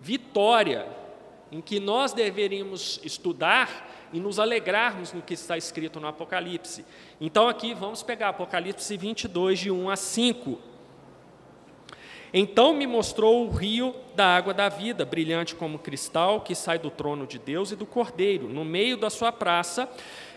[0.00, 0.86] vitória,
[1.52, 6.84] em que nós deveríamos estudar e nos alegrarmos no que está escrito no Apocalipse.
[7.20, 10.58] Então, aqui vamos pegar Apocalipse 22, de 1 a 5.
[12.32, 16.90] Então me mostrou o rio da água da vida, brilhante como cristal, que sai do
[16.90, 18.48] trono de Deus e do Cordeiro.
[18.48, 19.88] No meio da sua praça,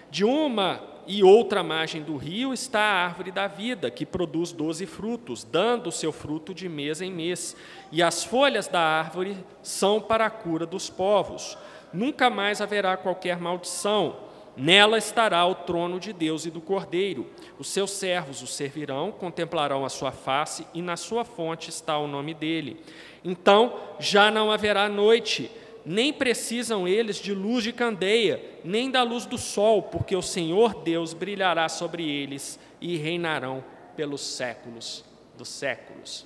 [0.09, 4.85] de uma e outra margem do rio está a árvore da vida, que produz doze
[4.85, 7.57] frutos, dando seu fruto de mês em mês.
[7.91, 11.57] E as folhas da árvore são para a cura dos povos.
[11.91, 14.17] Nunca mais haverá qualquer maldição.
[14.55, 17.25] Nela estará o trono de Deus e do Cordeiro.
[17.57, 22.05] Os seus servos o servirão, contemplarão a sua face, e na sua fonte está o
[22.05, 22.83] nome dele.
[23.25, 25.49] Então já não haverá noite
[25.85, 30.83] nem precisam eles de luz de candeia, nem da luz do sol, porque o Senhor
[30.83, 33.63] Deus brilhará sobre eles e reinarão
[33.95, 35.03] pelos séculos
[35.37, 36.25] dos séculos.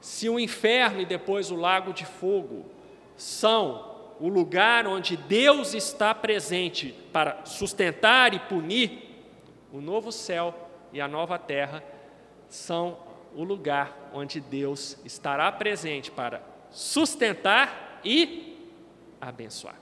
[0.00, 2.64] Se o inferno e depois o lago de fogo
[3.16, 9.10] são o lugar onde Deus está presente para sustentar e punir,
[9.72, 10.54] o novo céu
[10.92, 11.82] e a nova terra
[12.48, 12.98] são
[13.34, 18.70] o lugar onde Deus estará presente para sustentar e
[19.20, 19.76] abençoar.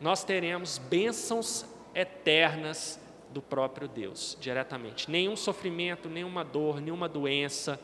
[0.00, 5.10] Nós teremos bênçãos eternas do próprio Deus, diretamente.
[5.10, 7.80] Nenhum sofrimento, nenhuma dor, nenhuma doença,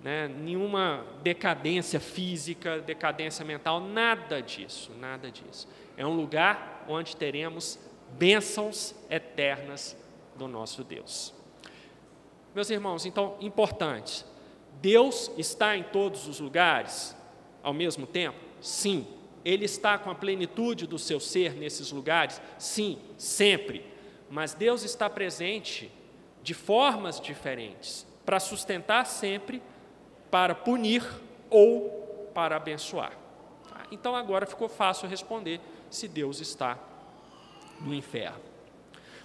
[0.00, 5.68] né, nenhuma decadência física, decadência mental, nada disso, nada disso.
[5.96, 7.78] É um lugar onde teremos
[8.12, 9.96] bênçãos eternas
[10.36, 11.34] do nosso Deus.
[12.54, 14.24] Meus irmãos, então, importante,
[14.80, 17.14] Deus está em todos os lugares
[17.62, 18.49] ao mesmo tempo?
[18.60, 19.06] Sim.
[19.44, 22.40] Ele está com a plenitude do seu ser nesses lugares?
[22.58, 23.86] Sim, sempre.
[24.28, 25.90] Mas Deus está presente
[26.42, 29.62] de formas diferentes para sustentar sempre,
[30.30, 31.04] para punir
[31.48, 33.12] ou para abençoar.
[33.68, 33.82] Tá?
[33.90, 36.78] Então agora ficou fácil responder se Deus está
[37.80, 38.50] no inferno.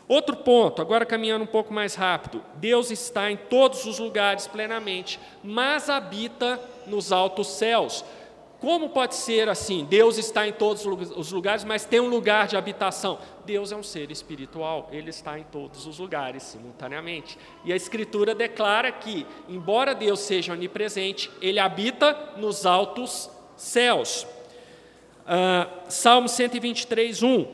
[0.07, 5.19] Outro ponto, agora caminhando um pouco mais rápido: Deus está em todos os lugares plenamente,
[5.43, 8.05] mas habita nos altos céus.
[8.59, 9.85] Como pode ser assim?
[9.85, 13.19] Deus está em todos os lugares, mas tem um lugar de habitação.
[13.45, 17.37] Deus é um ser espiritual, ele está em todos os lugares simultaneamente.
[17.63, 24.25] E a Escritura declara que, embora Deus seja onipresente, ele habita nos altos céus.
[25.25, 27.47] Uh, Salmo 123, 1.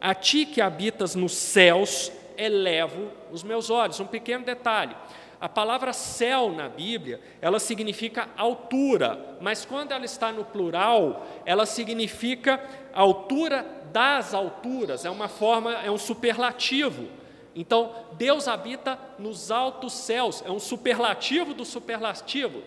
[0.00, 4.00] A ti que habitas nos céus, elevo os meus olhos.
[4.00, 4.94] Um pequeno detalhe.
[5.42, 11.66] A palavra céu na Bíblia, ela significa altura, mas quando ela está no plural, ela
[11.66, 12.62] significa
[12.94, 17.08] altura das alturas, é uma forma, é um superlativo.
[17.56, 22.62] Então, Deus habita nos altos céus, é um superlativo do superlativo,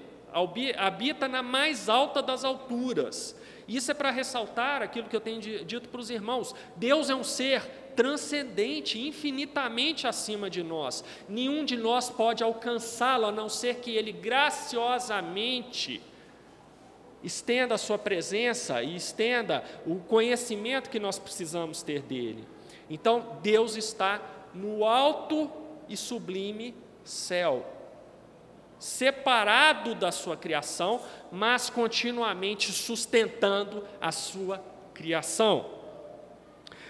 [0.78, 3.40] habita na mais alta das alturas.
[3.68, 7.24] Isso é para ressaltar aquilo que eu tenho dito para os irmãos: Deus é um
[7.24, 7.62] ser
[7.96, 11.04] transcendente, infinitamente acima de nós.
[11.28, 16.02] Nenhum de nós pode alcançá-lo, a não ser que ele graciosamente
[17.24, 22.48] estenda a sua presença e estenda o conhecimento que nós precisamos ter dele.
[22.88, 24.22] Então, Deus está
[24.54, 25.50] no alto
[25.90, 27.66] e sublime céu,
[28.86, 34.64] separado da sua criação, mas continuamente sustentando a sua
[34.94, 35.66] criação.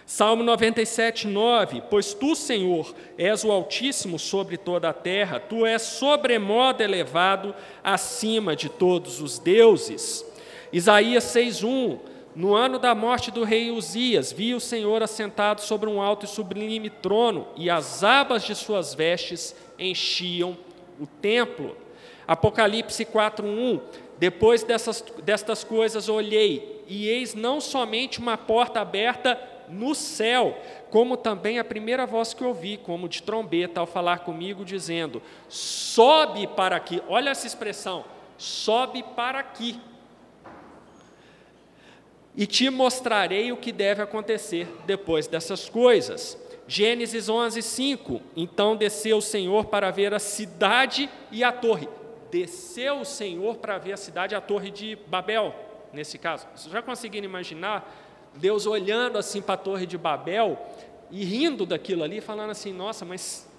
[0.05, 5.81] Salmo 97, 9: Pois tu, Senhor, és o Altíssimo sobre toda a terra, tu és
[5.83, 10.25] sobremodo elevado acima de todos os deuses.
[10.73, 11.99] Isaías 6, 1:
[12.35, 16.27] No ano da morte do rei Uzias, vi o Senhor assentado sobre um alto e
[16.29, 20.57] sublime trono, e as abas de suas vestes enchiam
[20.99, 21.84] o templo.
[22.27, 23.79] Apocalipse 4, 1:
[24.17, 30.57] Depois dessas, destas coisas olhei, e eis não somente uma porta aberta no céu,
[30.89, 36.47] como também a primeira voz que ouvi, como de trombeta, ao falar comigo, dizendo: Sobe
[36.47, 37.01] para aqui.
[37.07, 38.05] Olha essa expressão:
[38.37, 39.79] sobe para aqui.
[42.37, 46.37] E te mostrarei o que deve acontecer depois dessas coisas.
[46.67, 48.21] Gênesis 11, 5.
[48.35, 51.87] Então desceu o Senhor para ver a cidade e a torre.
[52.35, 55.55] Desceu o Senhor para ver a cidade a torre de Babel,
[55.93, 56.45] nesse caso.
[56.53, 57.89] Vocês já conseguiram imaginar
[58.35, 60.59] Deus olhando assim para a Torre de Babel
[61.09, 63.49] e rindo daquilo ali, falando assim: nossa, mas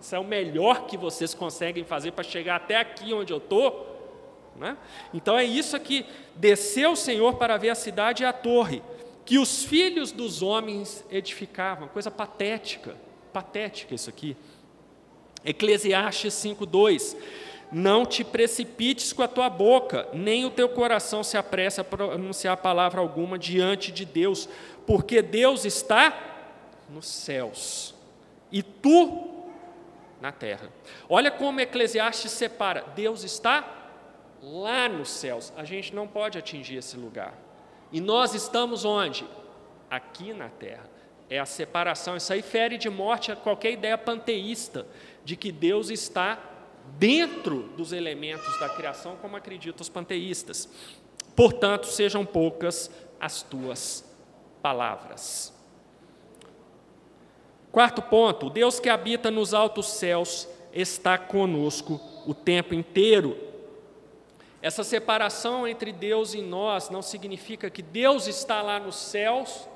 [0.00, 4.50] isso é o melhor que vocês conseguem fazer para chegar até aqui onde eu estou.
[4.56, 4.76] Né?
[5.12, 8.82] Então é isso que desceu o Senhor para ver a cidade e a torre,
[9.24, 12.96] que os filhos dos homens edificavam, coisa patética,
[13.32, 14.36] patética isso aqui.
[15.44, 17.16] Eclesiastes 5,2:
[17.74, 22.56] não te precipites com a tua boca, nem o teu coração se apresse a pronunciar
[22.58, 24.48] palavra alguma diante de Deus,
[24.86, 26.16] porque Deus está
[26.88, 27.92] nos céus
[28.52, 29.42] e tu
[30.20, 30.70] na terra.
[31.08, 33.90] Olha como Eclesiastes separa: Deus está
[34.40, 37.34] lá nos céus, a gente não pode atingir esse lugar.
[37.90, 39.26] E nós estamos onde?
[39.90, 40.88] Aqui na terra.
[41.28, 42.16] É a separação.
[42.16, 44.86] Isso aí fere de morte a qualquer ideia panteísta
[45.24, 46.53] de que Deus está
[46.98, 50.68] dentro dos elementos da criação, como acreditam os panteístas.
[51.34, 54.04] Portanto, sejam poucas as tuas
[54.62, 55.52] palavras.
[57.72, 63.36] Quarto ponto: Deus que habita nos altos céus está conosco o tempo inteiro.
[64.62, 69.68] Essa separação entre Deus e nós não significa que Deus está lá nos céus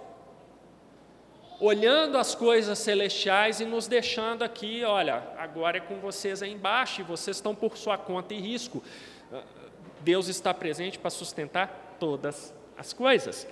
[1.60, 7.00] olhando as coisas celestiais e nos deixando aqui, olha, agora é com vocês aí embaixo
[7.00, 8.82] e vocês estão por sua conta e risco.
[10.00, 13.46] Deus está presente para sustentar todas as coisas.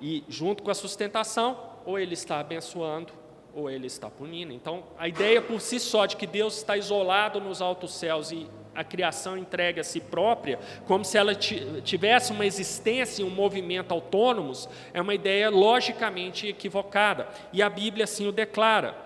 [0.00, 3.12] E junto com a sustentação, ou ele está abençoando,
[3.54, 4.52] ou ele está punindo.
[4.52, 8.46] Então, a ideia por si só de que Deus está isolado nos altos céus e
[8.74, 13.92] a criação entregue a si própria, como se ela tivesse uma existência e um movimento
[13.92, 17.28] autônomos, é uma ideia logicamente equivocada.
[17.52, 18.96] E a Bíblia assim o declara.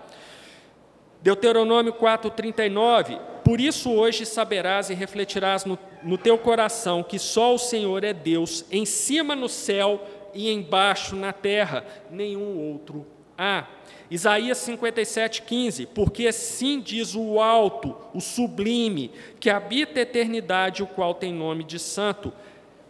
[1.21, 7.59] Deuteronômio 4,39: Por isso hoje saberás e refletirás no, no teu coração que só o
[7.59, 13.05] Senhor é Deus, em cima no céu e embaixo na terra, nenhum outro
[13.39, 13.65] há.
[14.11, 20.87] Isaías 57, 15: Porque assim diz o alto, o sublime, que habita a eternidade, o
[20.87, 22.33] qual tem nome de santo.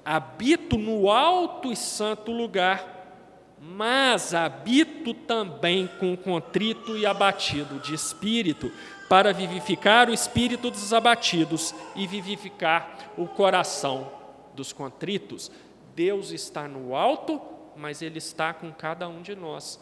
[0.03, 8.71] Habito no alto e santo lugar, mas habito também com contrito e abatido de espírito,
[9.07, 14.11] para vivificar o espírito dos abatidos e vivificar o coração
[14.55, 15.51] dos contritos.
[15.95, 17.41] Deus está no alto,
[17.75, 19.79] mas Ele está com cada um de nós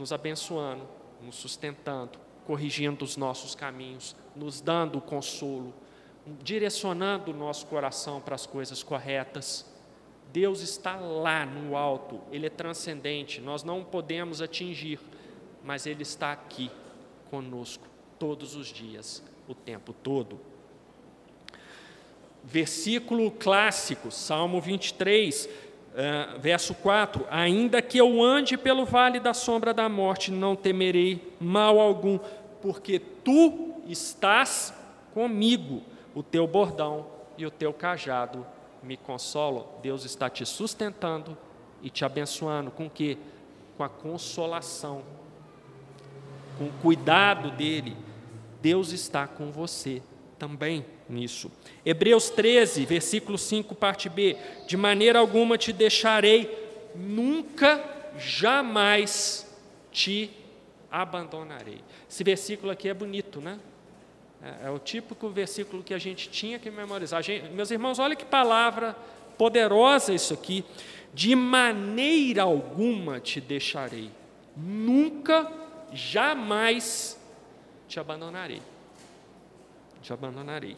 [0.00, 0.88] nos abençoando,
[1.20, 5.74] nos sustentando, corrigindo os nossos caminhos, nos dando o consolo,
[6.42, 9.70] direcionando o nosso coração para as coisas corretas.
[10.32, 14.98] Deus está lá no alto, Ele é transcendente, nós não podemos atingir,
[15.62, 16.70] mas Ele está aqui
[17.30, 17.86] conosco
[18.18, 20.40] todos os dias, o tempo todo.
[22.42, 25.46] Versículo clássico, Salmo 23,
[25.92, 31.34] Uh, verso 4: Ainda que eu ande pelo vale da sombra da morte, não temerei
[31.40, 32.18] mal algum,
[32.62, 34.72] porque tu estás
[35.12, 35.82] comigo,
[36.14, 38.46] o teu bordão e o teu cajado
[38.82, 39.66] me consolam.
[39.82, 41.36] Deus está te sustentando
[41.82, 43.18] e te abençoando com que?
[43.76, 45.02] Com a consolação,
[46.56, 47.96] com o cuidado dele.
[48.62, 50.02] Deus está com você
[50.38, 51.50] também nisso.
[51.84, 54.36] Hebreus 13, versículo 5, parte B:
[54.66, 56.48] De maneira alguma te deixarei,
[56.94, 57.82] nunca,
[58.18, 59.46] jamais
[59.90, 60.30] te
[60.90, 61.80] abandonarei.
[62.08, 63.58] Esse versículo aqui é bonito, né?
[64.42, 67.22] É, é o típico versículo que a gente tinha que memorizar.
[67.22, 68.96] Gente, meus irmãos, olha que palavra
[69.36, 70.64] poderosa isso aqui.
[71.12, 74.10] De maneira alguma te deixarei,
[74.56, 75.50] nunca,
[75.92, 77.18] jamais
[77.88, 78.62] te abandonarei.
[80.00, 80.76] Te abandonarei.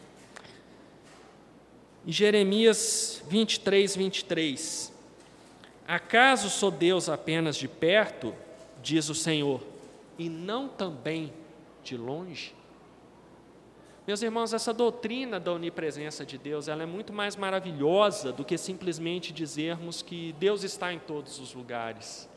[2.05, 4.93] Em Jeremias 23, 23.
[5.87, 8.35] Acaso sou Deus apenas de perto,
[8.81, 9.61] diz o Senhor,
[10.17, 11.31] e não também
[11.81, 12.53] de longe?
[14.05, 18.57] Meus irmãos, essa doutrina da onipresença de Deus, ela é muito mais maravilhosa do que
[18.57, 22.29] simplesmente dizermos que Deus está em todos os lugares.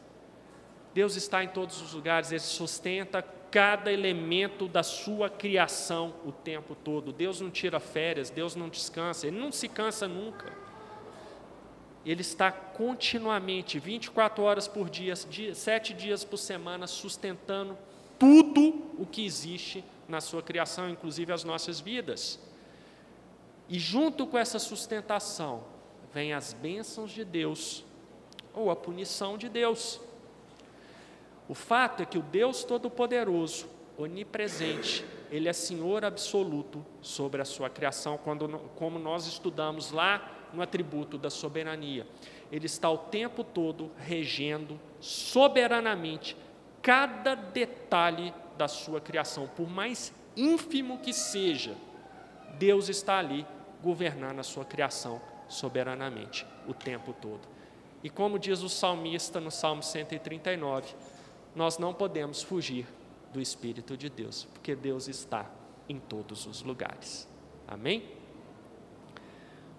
[0.94, 3.20] Deus está em todos os lugares, Ele sustenta
[3.56, 7.10] cada elemento da sua criação o tempo todo.
[7.10, 10.52] Deus não tira férias, Deus não descansa, Ele não se cansa nunca.
[12.04, 15.14] Ele está continuamente, 24 horas por dia,
[15.54, 17.78] sete dias por semana, sustentando
[18.18, 22.38] tudo o que existe na sua criação, inclusive as nossas vidas.
[23.70, 25.64] E junto com essa sustentação,
[26.12, 27.86] vem as bênçãos de Deus
[28.52, 29.98] ou a punição de Deus.
[31.48, 33.66] O fato é que o Deus Todo-Poderoso,
[33.96, 40.62] onipresente, Ele é Senhor absoluto sobre a sua criação, quando, como nós estudamos lá no
[40.62, 42.06] atributo da soberania.
[42.50, 46.36] Ele está o tempo todo regendo soberanamente
[46.82, 51.74] cada detalhe da sua criação, por mais ínfimo que seja,
[52.58, 53.46] Deus está ali
[53.82, 57.40] governando a sua criação soberanamente o tempo todo.
[58.02, 60.94] E como diz o salmista no Salmo 139,
[61.56, 62.86] nós não podemos fugir
[63.32, 65.50] do Espírito de Deus, porque Deus está
[65.88, 67.26] em todos os lugares.
[67.66, 68.04] Amém?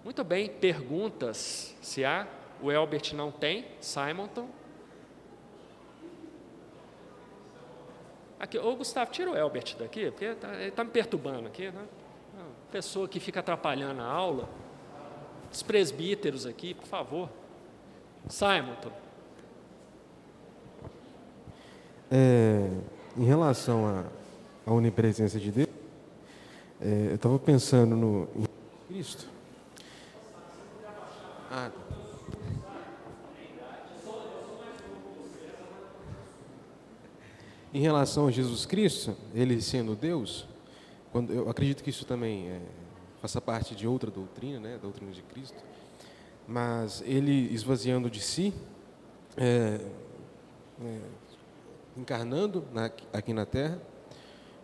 [0.02, 1.76] Muito bem, perguntas?
[1.80, 2.26] Se há,
[2.60, 4.48] o Elbert não tem, Simonton.
[8.40, 11.86] Aqui, ô Gustavo, tira o Elbert daqui, porque tá, ele está me perturbando aqui, né?
[12.70, 14.48] pessoa que fica atrapalhando a aula.
[15.50, 17.30] Os presbíteros aqui, por favor.
[18.28, 18.76] Simon.
[22.10, 22.70] É,
[23.16, 24.04] em relação à,
[24.66, 25.68] à onipresença de Deus,
[26.80, 28.46] é, eu estava pensando no em
[28.88, 29.26] Cristo.
[31.50, 31.88] Ah, tá.
[37.72, 40.46] Em relação a Jesus Cristo, ele sendo Deus,
[41.12, 42.60] quando, eu acredito que isso também é,
[43.20, 45.62] faça parte de outra doutrina, né, doutrina de Cristo,
[46.46, 48.54] mas ele esvaziando de si,
[49.36, 49.80] é,
[50.82, 50.98] é,
[51.98, 53.80] encarnando na, aqui na Terra,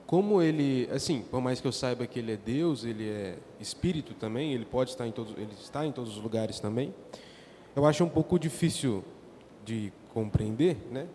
[0.06, 4.14] como ele, assim, por mais que eu saiba que ele é Deus, ele é Espírito
[4.14, 6.94] também, ele pode estar em todos, ele está em todos os lugares também.
[7.74, 9.02] Eu acho um pouco difícil
[9.64, 11.08] de compreender, né?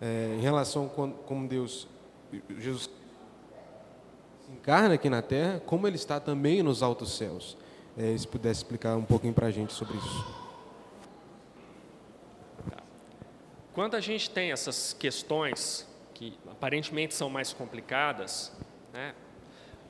[0.00, 1.88] é, em relação a como Deus,
[2.58, 2.90] Jesus
[4.50, 7.56] encarna aqui na Terra, como Ele está também nos altos céus.
[7.96, 10.43] É, se pudesse explicar um pouquinho para a gente sobre isso.
[13.74, 18.52] Quando a gente tem essas questões que aparentemente são mais complicadas,
[18.92, 19.14] né,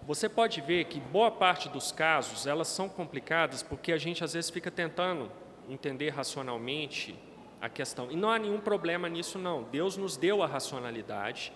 [0.07, 4.33] você pode ver que boa parte dos casos elas são complicadas porque a gente às
[4.33, 5.31] vezes fica tentando
[5.69, 7.15] entender racionalmente
[7.61, 8.11] a questão.
[8.11, 9.65] E não há nenhum problema nisso, não.
[9.65, 11.53] Deus nos deu a racionalidade.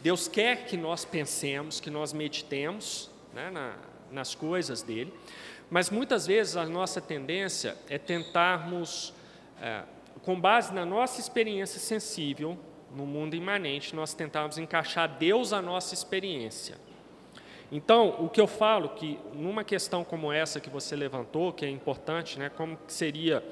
[0.00, 3.76] Deus quer que nós pensemos, que nós meditemos né, na,
[4.10, 5.12] nas coisas dele.
[5.68, 9.12] Mas muitas vezes a nossa tendência é tentarmos,
[9.60, 9.82] é,
[10.22, 12.58] com base na nossa experiência sensível,
[12.94, 16.76] no mundo imanente, nós tentarmos encaixar Deus à nossa experiência.
[17.70, 21.70] Então, o que eu falo que numa questão como essa que você levantou, que é
[21.70, 23.42] importante, né, como seria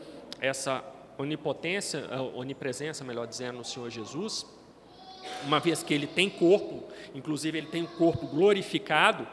[0.40, 0.84] essa
[1.16, 4.46] onipotência, onipresença, melhor dizendo, no Senhor Jesus,
[5.44, 9.26] uma vez que ele tem corpo, inclusive ele tem um corpo glorificado,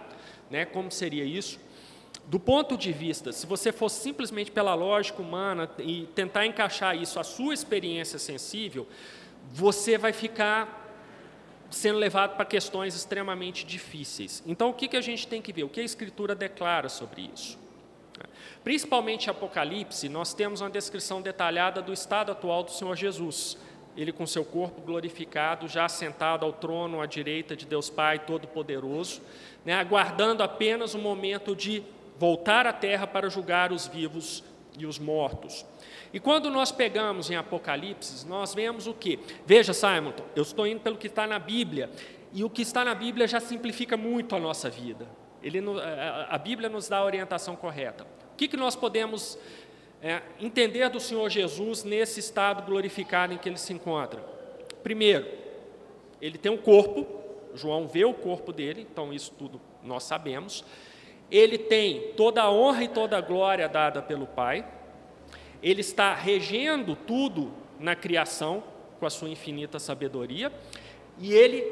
[0.49, 1.59] né, como seria isso?
[2.27, 7.17] Do ponto de vista, se você fosse simplesmente pela lógica humana e tentar encaixar isso
[7.21, 8.85] à sua experiência sensível,
[9.53, 10.85] você vai ficar
[11.69, 14.43] sendo levado para questões extremamente difíceis.
[14.45, 15.63] Então, o que, que a gente tem que ver?
[15.63, 17.57] O que a Escritura declara sobre isso?
[18.61, 23.57] Principalmente Apocalipse, nós temos uma descrição detalhada do estado atual do Senhor Jesus.
[23.95, 29.21] Ele com seu corpo glorificado, já sentado ao trono à direita de Deus Pai Todo-Poderoso,
[29.63, 31.83] né, aguardando apenas o momento de
[32.19, 34.43] voltar à terra para julgar os vivos
[34.77, 35.65] e os mortos.
[36.13, 39.19] E quando nós pegamos em Apocalipse, nós vemos o que?
[39.45, 41.89] Veja, Simon, eu estou indo pelo que está na Bíblia,
[42.33, 45.07] e o que está na Bíblia já simplifica muito a nossa vida.
[45.41, 45.61] Ele,
[46.29, 48.05] a Bíblia nos dá a orientação correta.
[48.33, 49.37] O que, que nós podemos
[50.01, 54.21] é, entender do Senhor Jesus nesse estado glorificado em que ele se encontra?
[54.83, 55.27] Primeiro,
[56.21, 57.05] ele tem um corpo,
[57.53, 60.63] João vê o corpo dele, então isso tudo nós sabemos.
[61.29, 64.65] Ele tem toda a honra e toda a glória dada pelo Pai.
[65.61, 68.63] Ele está regendo tudo na criação
[68.99, 70.51] com a sua infinita sabedoria,
[71.19, 71.63] e ele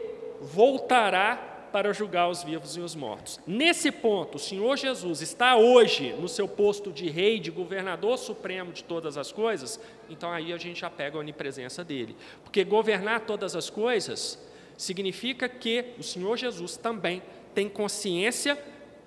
[0.41, 3.39] voltará para julgar os vivos e os mortos.
[3.45, 8.71] Nesse ponto, o Senhor Jesus está hoje no seu posto de rei, de governador supremo
[8.71, 9.77] de todas as coisas,
[10.09, 12.15] então aí a gente já pega a onipresença dele.
[12.43, 14.39] Porque governar todas as coisas
[14.77, 17.21] significa que o Senhor Jesus também
[17.53, 18.57] tem consciência,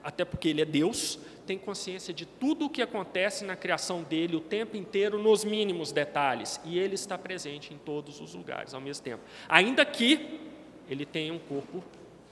[0.09, 4.37] até porque ele é Deus, tem consciência de tudo o que acontece na criação dele
[4.37, 8.81] o tempo inteiro, nos mínimos detalhes, e ele está presente em todos os lugares ao
[8.81, 9.23] mesmo tempo.
[9.47, 10.41] Ainda que
[10.89, 11.85] ele tenha um corpo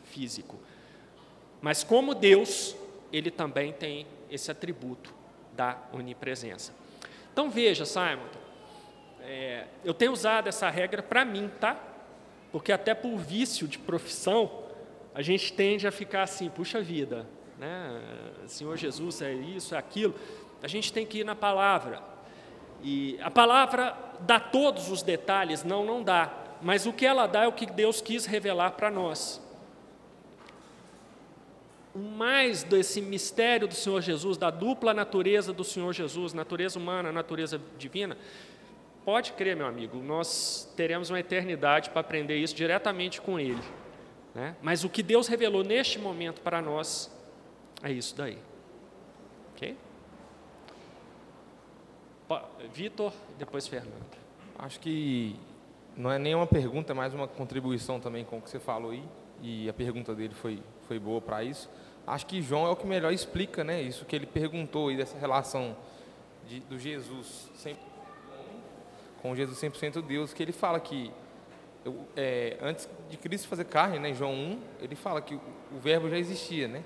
[0.04, 0.58] físico.
[1.60, 2.74] Mas como Deus,
[3.12, 5.14] ele também tem esse atributo
[5.52, 6.72] da onipresença.
[7.30, 8.24] Então veja, Simon,
[9.20, 11.78] é, eu tenho usado essa regra para mim, tá?
[12.50, 14.64] Porque até por vício de profissão,
[15.14, 17.26] a gente tende a ficar assim, puxa vida,
[17.58, 18.00] né?
[18.46, 20.14] Senhor Jesus é isso, é aquilo.
[20.62, 22.02] A gente tem que ir na palavra.
[22.82, 25.64] E a palavra dá todos os detalhes?
[25.64, 26.32] Não, não dá.
[26.60, 29.40] Mas o que ela dá é o que Deus quis revelar para nós.
[31.94, 37.10] O mais desse mistério do Senhor Jesus, da dupla natureza do Senhor Jesus, natureza humana,
[37.10, 38.18] natureza divina,
[39.04, 43.62] pode crer, meu amigo, nós teremos uma eternidade para aprender isso diretamente com Ele.
[44.34, 44.54] Né?
[44.60, 47.10] Mas o que Deus revelou neste momento para nós
[47.86, 48.38] é isso daí.
[49.54, 49.76] Ok?
[52.72, 54.16] Vitor, depois Fernando.
[54.58, 55.36] Acho que
[55.96, 59.04] não é nenhuma pergunta, é mais uma contribuição também com o que você falou aí.
[59.42, 61.70] E a pergunta dele foi, foi boa para isso.
[62.06, 65.18] Acho que João é o que melhor explica né, isso que ele perguntou aí, dessa
[65.18, 65.76] relação
[66.46, 67.76] de, do Jesus 100%,
[69.20, 71.10] com Jesus 100% Deus, que ele fala que
[71.84, 75.40] eu, é, antes de Cristo fazer carne, né, João 1, ele fala que o,
[75.72, 76.82] o verbo já existia, né?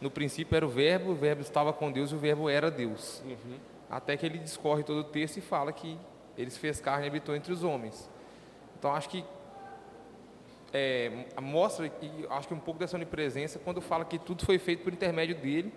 [0.00, 3.22] No princípio era o verbo, o verbo estava com Deus e o verbo era Deus.
[3.24, 3.58] Uhum.
[3.90, 5.98] Até que ele discorre todo o texto e fala que
[6.36, 8.08] ele fez carne e habitou entre os homens.
[8.78, 9.24] Então acho que
[10.72, 14.84] é, mostra, e acho que um pouco dessa onipresença, quando fala que tudo foi feito
[14.84, 15.72] por intermédio dele,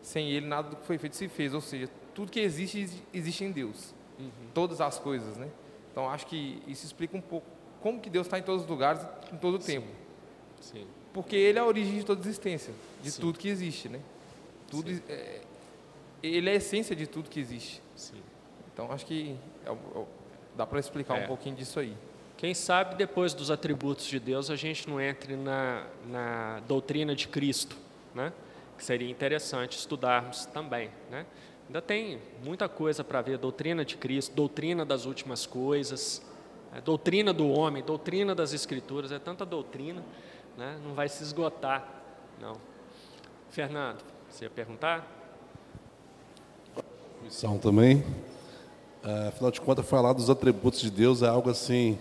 [0.00, 1.52] sem ele nada do que foi feito se fez.
[1.52, 3.94] Ou seja, tudo que existe, existe em Deus.
[4.18, 4.30] Uhum.
[4.54, 5.48] Todas as coisas, né?
[5.92, 7.46] Então acho que isso explica um pouco
[7.82, 9.88] como que Deus está em todos os lugares, em todo o tempo.
[10.60, 10.86] Sim
[11.16, 13.22] porque ele é a origem de toda existência, de Sim.
[13.22, 14.00] tudo que existe, né?
[14.70, 15.40] Tudo é,
[16.22, 17.80] ele é a essência de tudo que existe.
[17.96, 18.20] Sim.
[18.70, 20.04] Então acho que é, é,
[20.54, 21.24] dá para explicar é.
[21.24, 21.96] um pouquinho disso aí.
[22.36, 27.28] Quem sabe depois dos atributos de Deus a gente não entre na, na doutrina de
[27.28, 27.78] Cristo,
[28.14, 28.30] né?
[28.76, 31.24] Que seria interessante estudarmos também, né?
[31.66, 36.20] Ainda tem muita coisa para ver, doutrina de Cristo, doutrina das últimas coisas,
[36.74, 40.04] é, doutrina do homem, doutrina das Escrituras, é tanta doutrina
[40.56, 40.78] né?
[40.84, 41.86] não vai se esgotar,
[42.40, 42.56] não.
[43.50, 45.06] Fernando, você ia perguntar?
[47.22, 48.04] Missão também.
[49.04, 51.98] Uh, afinal de contas, falar dos atributos de Deus é algo assim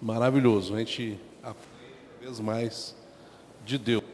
[0.00, 0.74] maravilhoso.
[0.74, 2.96] A gente aprende cada vez mais
[3.64, 4.04] de Deus.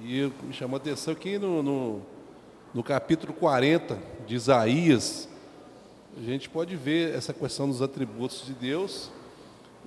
[0.00, 2.02] E me chamou a atenção que no, no,
[2.72, 5.28] no capítulo 40 de Isaías,
[6.16, 9.10] a gente pode ver essa questão dos atributos de Deus.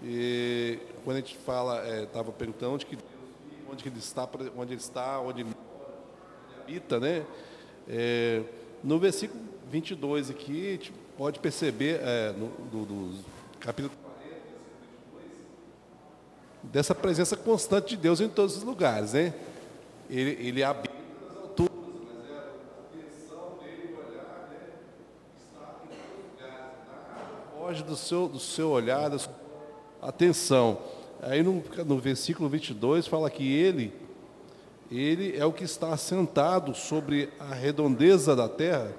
[0.04, 2.98] E quando a gente fala, estava é, perguntando onde que,
[3.72, 5.50] onde que ele está, onde ele está, onde ele
[6.62, 7.26] habita, né?
[7.88, 8.44] É,
[8.84, 9.42] no versículo
[9.72, 13.26] 22 aqui, a gente pode perceber, é, no, do, do
[13.60, 14.42] capítulo 40,
[16.64, 19.34] dessa presença constante de Deus em todos os lugares, né?
[20.10, 20.94] Ele, ele habita
[21.26, 24.70] nas alturas, mas é a atenção dele, olhar, né?
[25.36, 26.66] Está em todos os lugares,
[27.58, 29.47] foge do seu, do seu olhar, da sua
[30.02, 30.80] atenção.
[31.22, 33.94] Aí no, no versículo 22 fala que ele,
[34.92, 38.94] ele é o que está assentado sobre a redondeza da terra,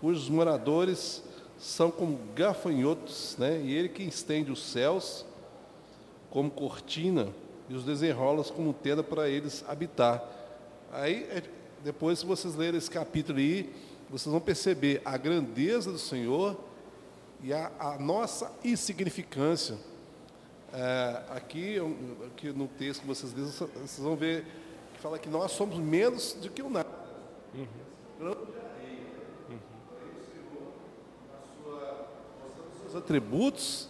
[0.00, 1.22] cujos moradores
[1.58, 3.60] são como gafanhotos, né?
[3.62, 5.24] e ele que estende os céus
[6.30, 7.28] como cortina
[7.68, 10.22] e os desenrola como tenda para eles habitar.
[10.92, 11.42] Aí, é,
[11.82, 13.72] depois, se vocês lerem esse capítulo aí,
[14.10, 16.58] vocês vão perceber a grandeza do Senhor
[17.42, 19.76] e a, a nossa insignificância.
[20.76, 21.76] É, aqui,
[22.26, 24.44] aqui no texto que vocês lêem, vocês vão ver
[24.92, 26.88] que fala que nós somos menos do que o nada.
[27.54, 27.66] Uhum.
[28.20, 29.58] Uhum.
[32.88, 33.88] Os atributos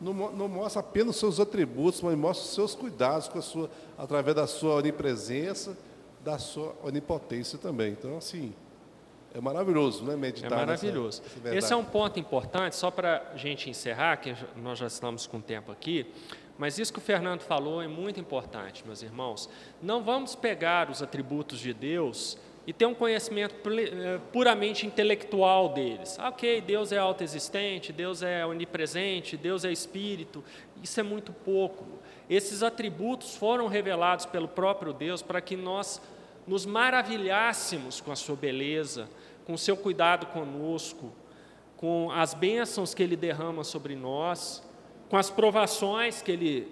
[0.00, 3.70] não, não mostra apenas os seus atributos, mas mostra os seus cuidados com a sua,
[3.96, 5.78] através da sua onipresença,
[6.24, 7.92] da sua onipotência também.
[7.92, 8.52] Então, assim,
[9.36, 10.16] é maravilhoso, né?
[10.16, 10.50] Meditar.
[10.50, 11.22] É maravilhoso.
[11.44, 15.26] Nessa, Esse é um ponto importante, só para a gente encerrar, que nós já estamos
[15.26, 16.06] com tempo aqui.
[16.56, 19.50] Mas isso que o Fernando falou é muito importante, meus irmãos.
[19.82, 26.18] Não vamos pegar os atributos de Deus e ter um conhecimento eh, puramente intelectual deles.
[26.18, 30.42] Ah, ok, Deus é autoexistente, Deus é onipresente, Deus é espírito.
[30.82, 31.84] Isso é muito pouco.
[32.28, 36.00] Esses atributos foram revelados pelo próprio Deus para que nós
[36.46, 39.08] nos maravilhássemos com a sua beleza,
[39.46, 41.12] com seu cuidado conosco,
[41.76, 44.62] com as bênçãos que Ele derrama sobre nós,
[45.08, 46.68] com as provações que Ele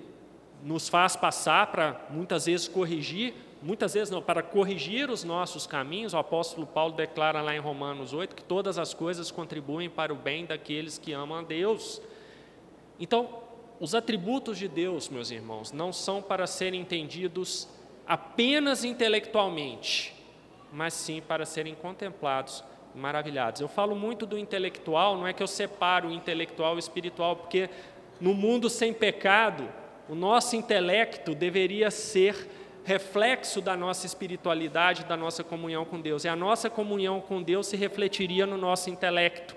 [0.62, 6.14] nos faz passar para muitas vezes corrigir, muitas vezes não, para corrigir os nossos caminhos.
[6.14, 10.16] O apóstolo Paulo declara lá em Romanos 8 que todas as coisas contribuem para o
[10.16, 12.01] bem daqueles que amam a Deus.
[12.99, 13.43] Então,
[13.79, 17.68] os atributos de Deus, meus irmãos, não são para serem entendidos
[18.07, 20.14] apenas intelectualmente,
[20.75, 22.64] mas sim para serem contemplados
[22.95, 23.61] maravilhados.
[23.61, 27.37] Eu falo muito do intelectual, não é que eu separo o intelectual e o espiritual,
[27.37, 27.70] porque
[28.20, 29.68] no mundo sem pecado,
[30.09, 32.49] o nosso intelecto deveria ser
[32.85, 36.25] reflexo da nossa espiritualidade, da nossa comunhão com Deus.
[36.25, 39.57] E a nossa comunhão com Deus se refletiria no nosso intelecto.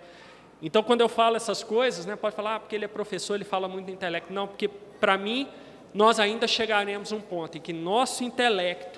[0.62, 3.44] Então, quando eu falo essas coisas, né, pode falar, ah, porque ele é professor, ele
[3.44, 4.32] fala muito de intelecto.
[4.32, 5.48] Não, porque para mim,
[5.94, 8.97] nós ainda chegaremos a um ponto em que nosso intelecto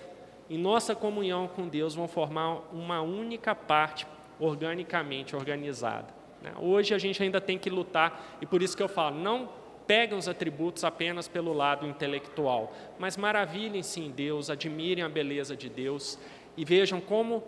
[0.49, 4.07] e nossa comunhão com Deus vão formar uma única parte
[4.39, 6.07] organicamente organizada.
[6.41, 6.51] Né?
[6.59, 9.49] Hoje a gente ainda tem que lutar, e por isso que eu falo, não
[9.85, 15.69] peguem os atributos apenas pelo lado intelectual, mas maravilhem-se em Deus, admirem a beleza de
[15.69, 16.17] Deus
[16.55, 17.43] e vejam como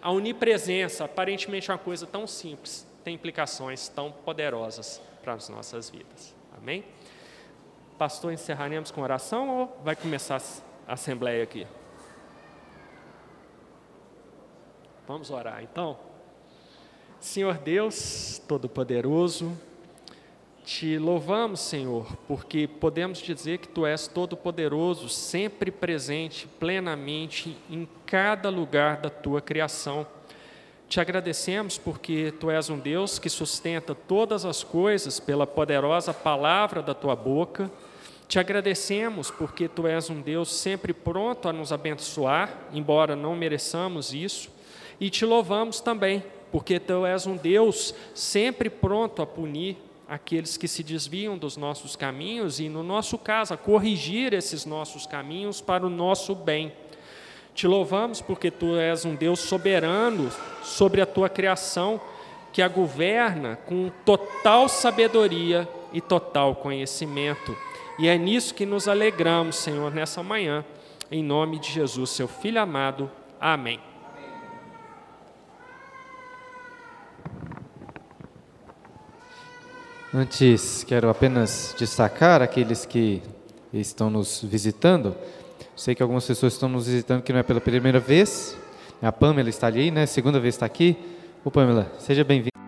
[0.00, 6.34] a onipresença, aparentemente uma coisa tão simples, tem implicações tão poderosas para as nossas vidas.
[6.56, 6.84] Amém?
[7.98, 10.40] Pastor, encerraremos com oração ou vai começar
[10.86, 11.66] a assembleia aqui?
[15.06, 15.98] Vamos orar então?
[17.18, 19.52] Senhor Deus Todo-Poderoso,
[20.64, 28.48] te louvamos, Senhor, porque podemos dizer que Tu és todo-poderoso, sempre presente, plenamente em cada
[28.48, 30.06] lugar da Tua criação.
[30.88, 36.80] Te agradecemos porque Tu és um Deus que sustenta todas as coisas pela poderosa palavra
[36.80, 37.68] da Tua boca.
[38.28, 44.14] Te agradecemos porque Tu és um Deus sempre pronto a nos abençoar, embora não mereçamos
[44.14, 44.61] isso.
[45.02, 46.22] E te louvamos também
[46.52, 49.76] porque tu és um Deus sempre pronto a punir
[50.08, 55.04] aqueles que se desviam dos nossos caminhos e, no nosso caso, a corrigir esses nossos
[55.04, 56.72] caminhos para o nosso bem.
[57.52, 60.30] Te louvamos porque tu és um Deus soberano
[60.62, 62.00] sobre a tua criação,
[62.52, 67.56] que a governa com total sabedoria e total conhecimento.
[67.98, 70.64] E é nisso que nos alegramos, Senhor, nessa manhã,
[71.10, 73.10] em nome de Jesus, seu Filho amado.
[73.40, 73.91] Amém.
[80.14, 83.22] Antes, quero apenas destacar aqueles que
[83.72, 85.16] estão nos visitando.
[85.74, 88.54] Sei que algumas pessoas estão nos visitando que não é pela primeira vez.
[89.00, 90.04] A Pamela está ali, né?
[90.04, 90.98] Segunda vez está aqui.
[91.42, 92.61] Ô Pamela, seja bem-vinda.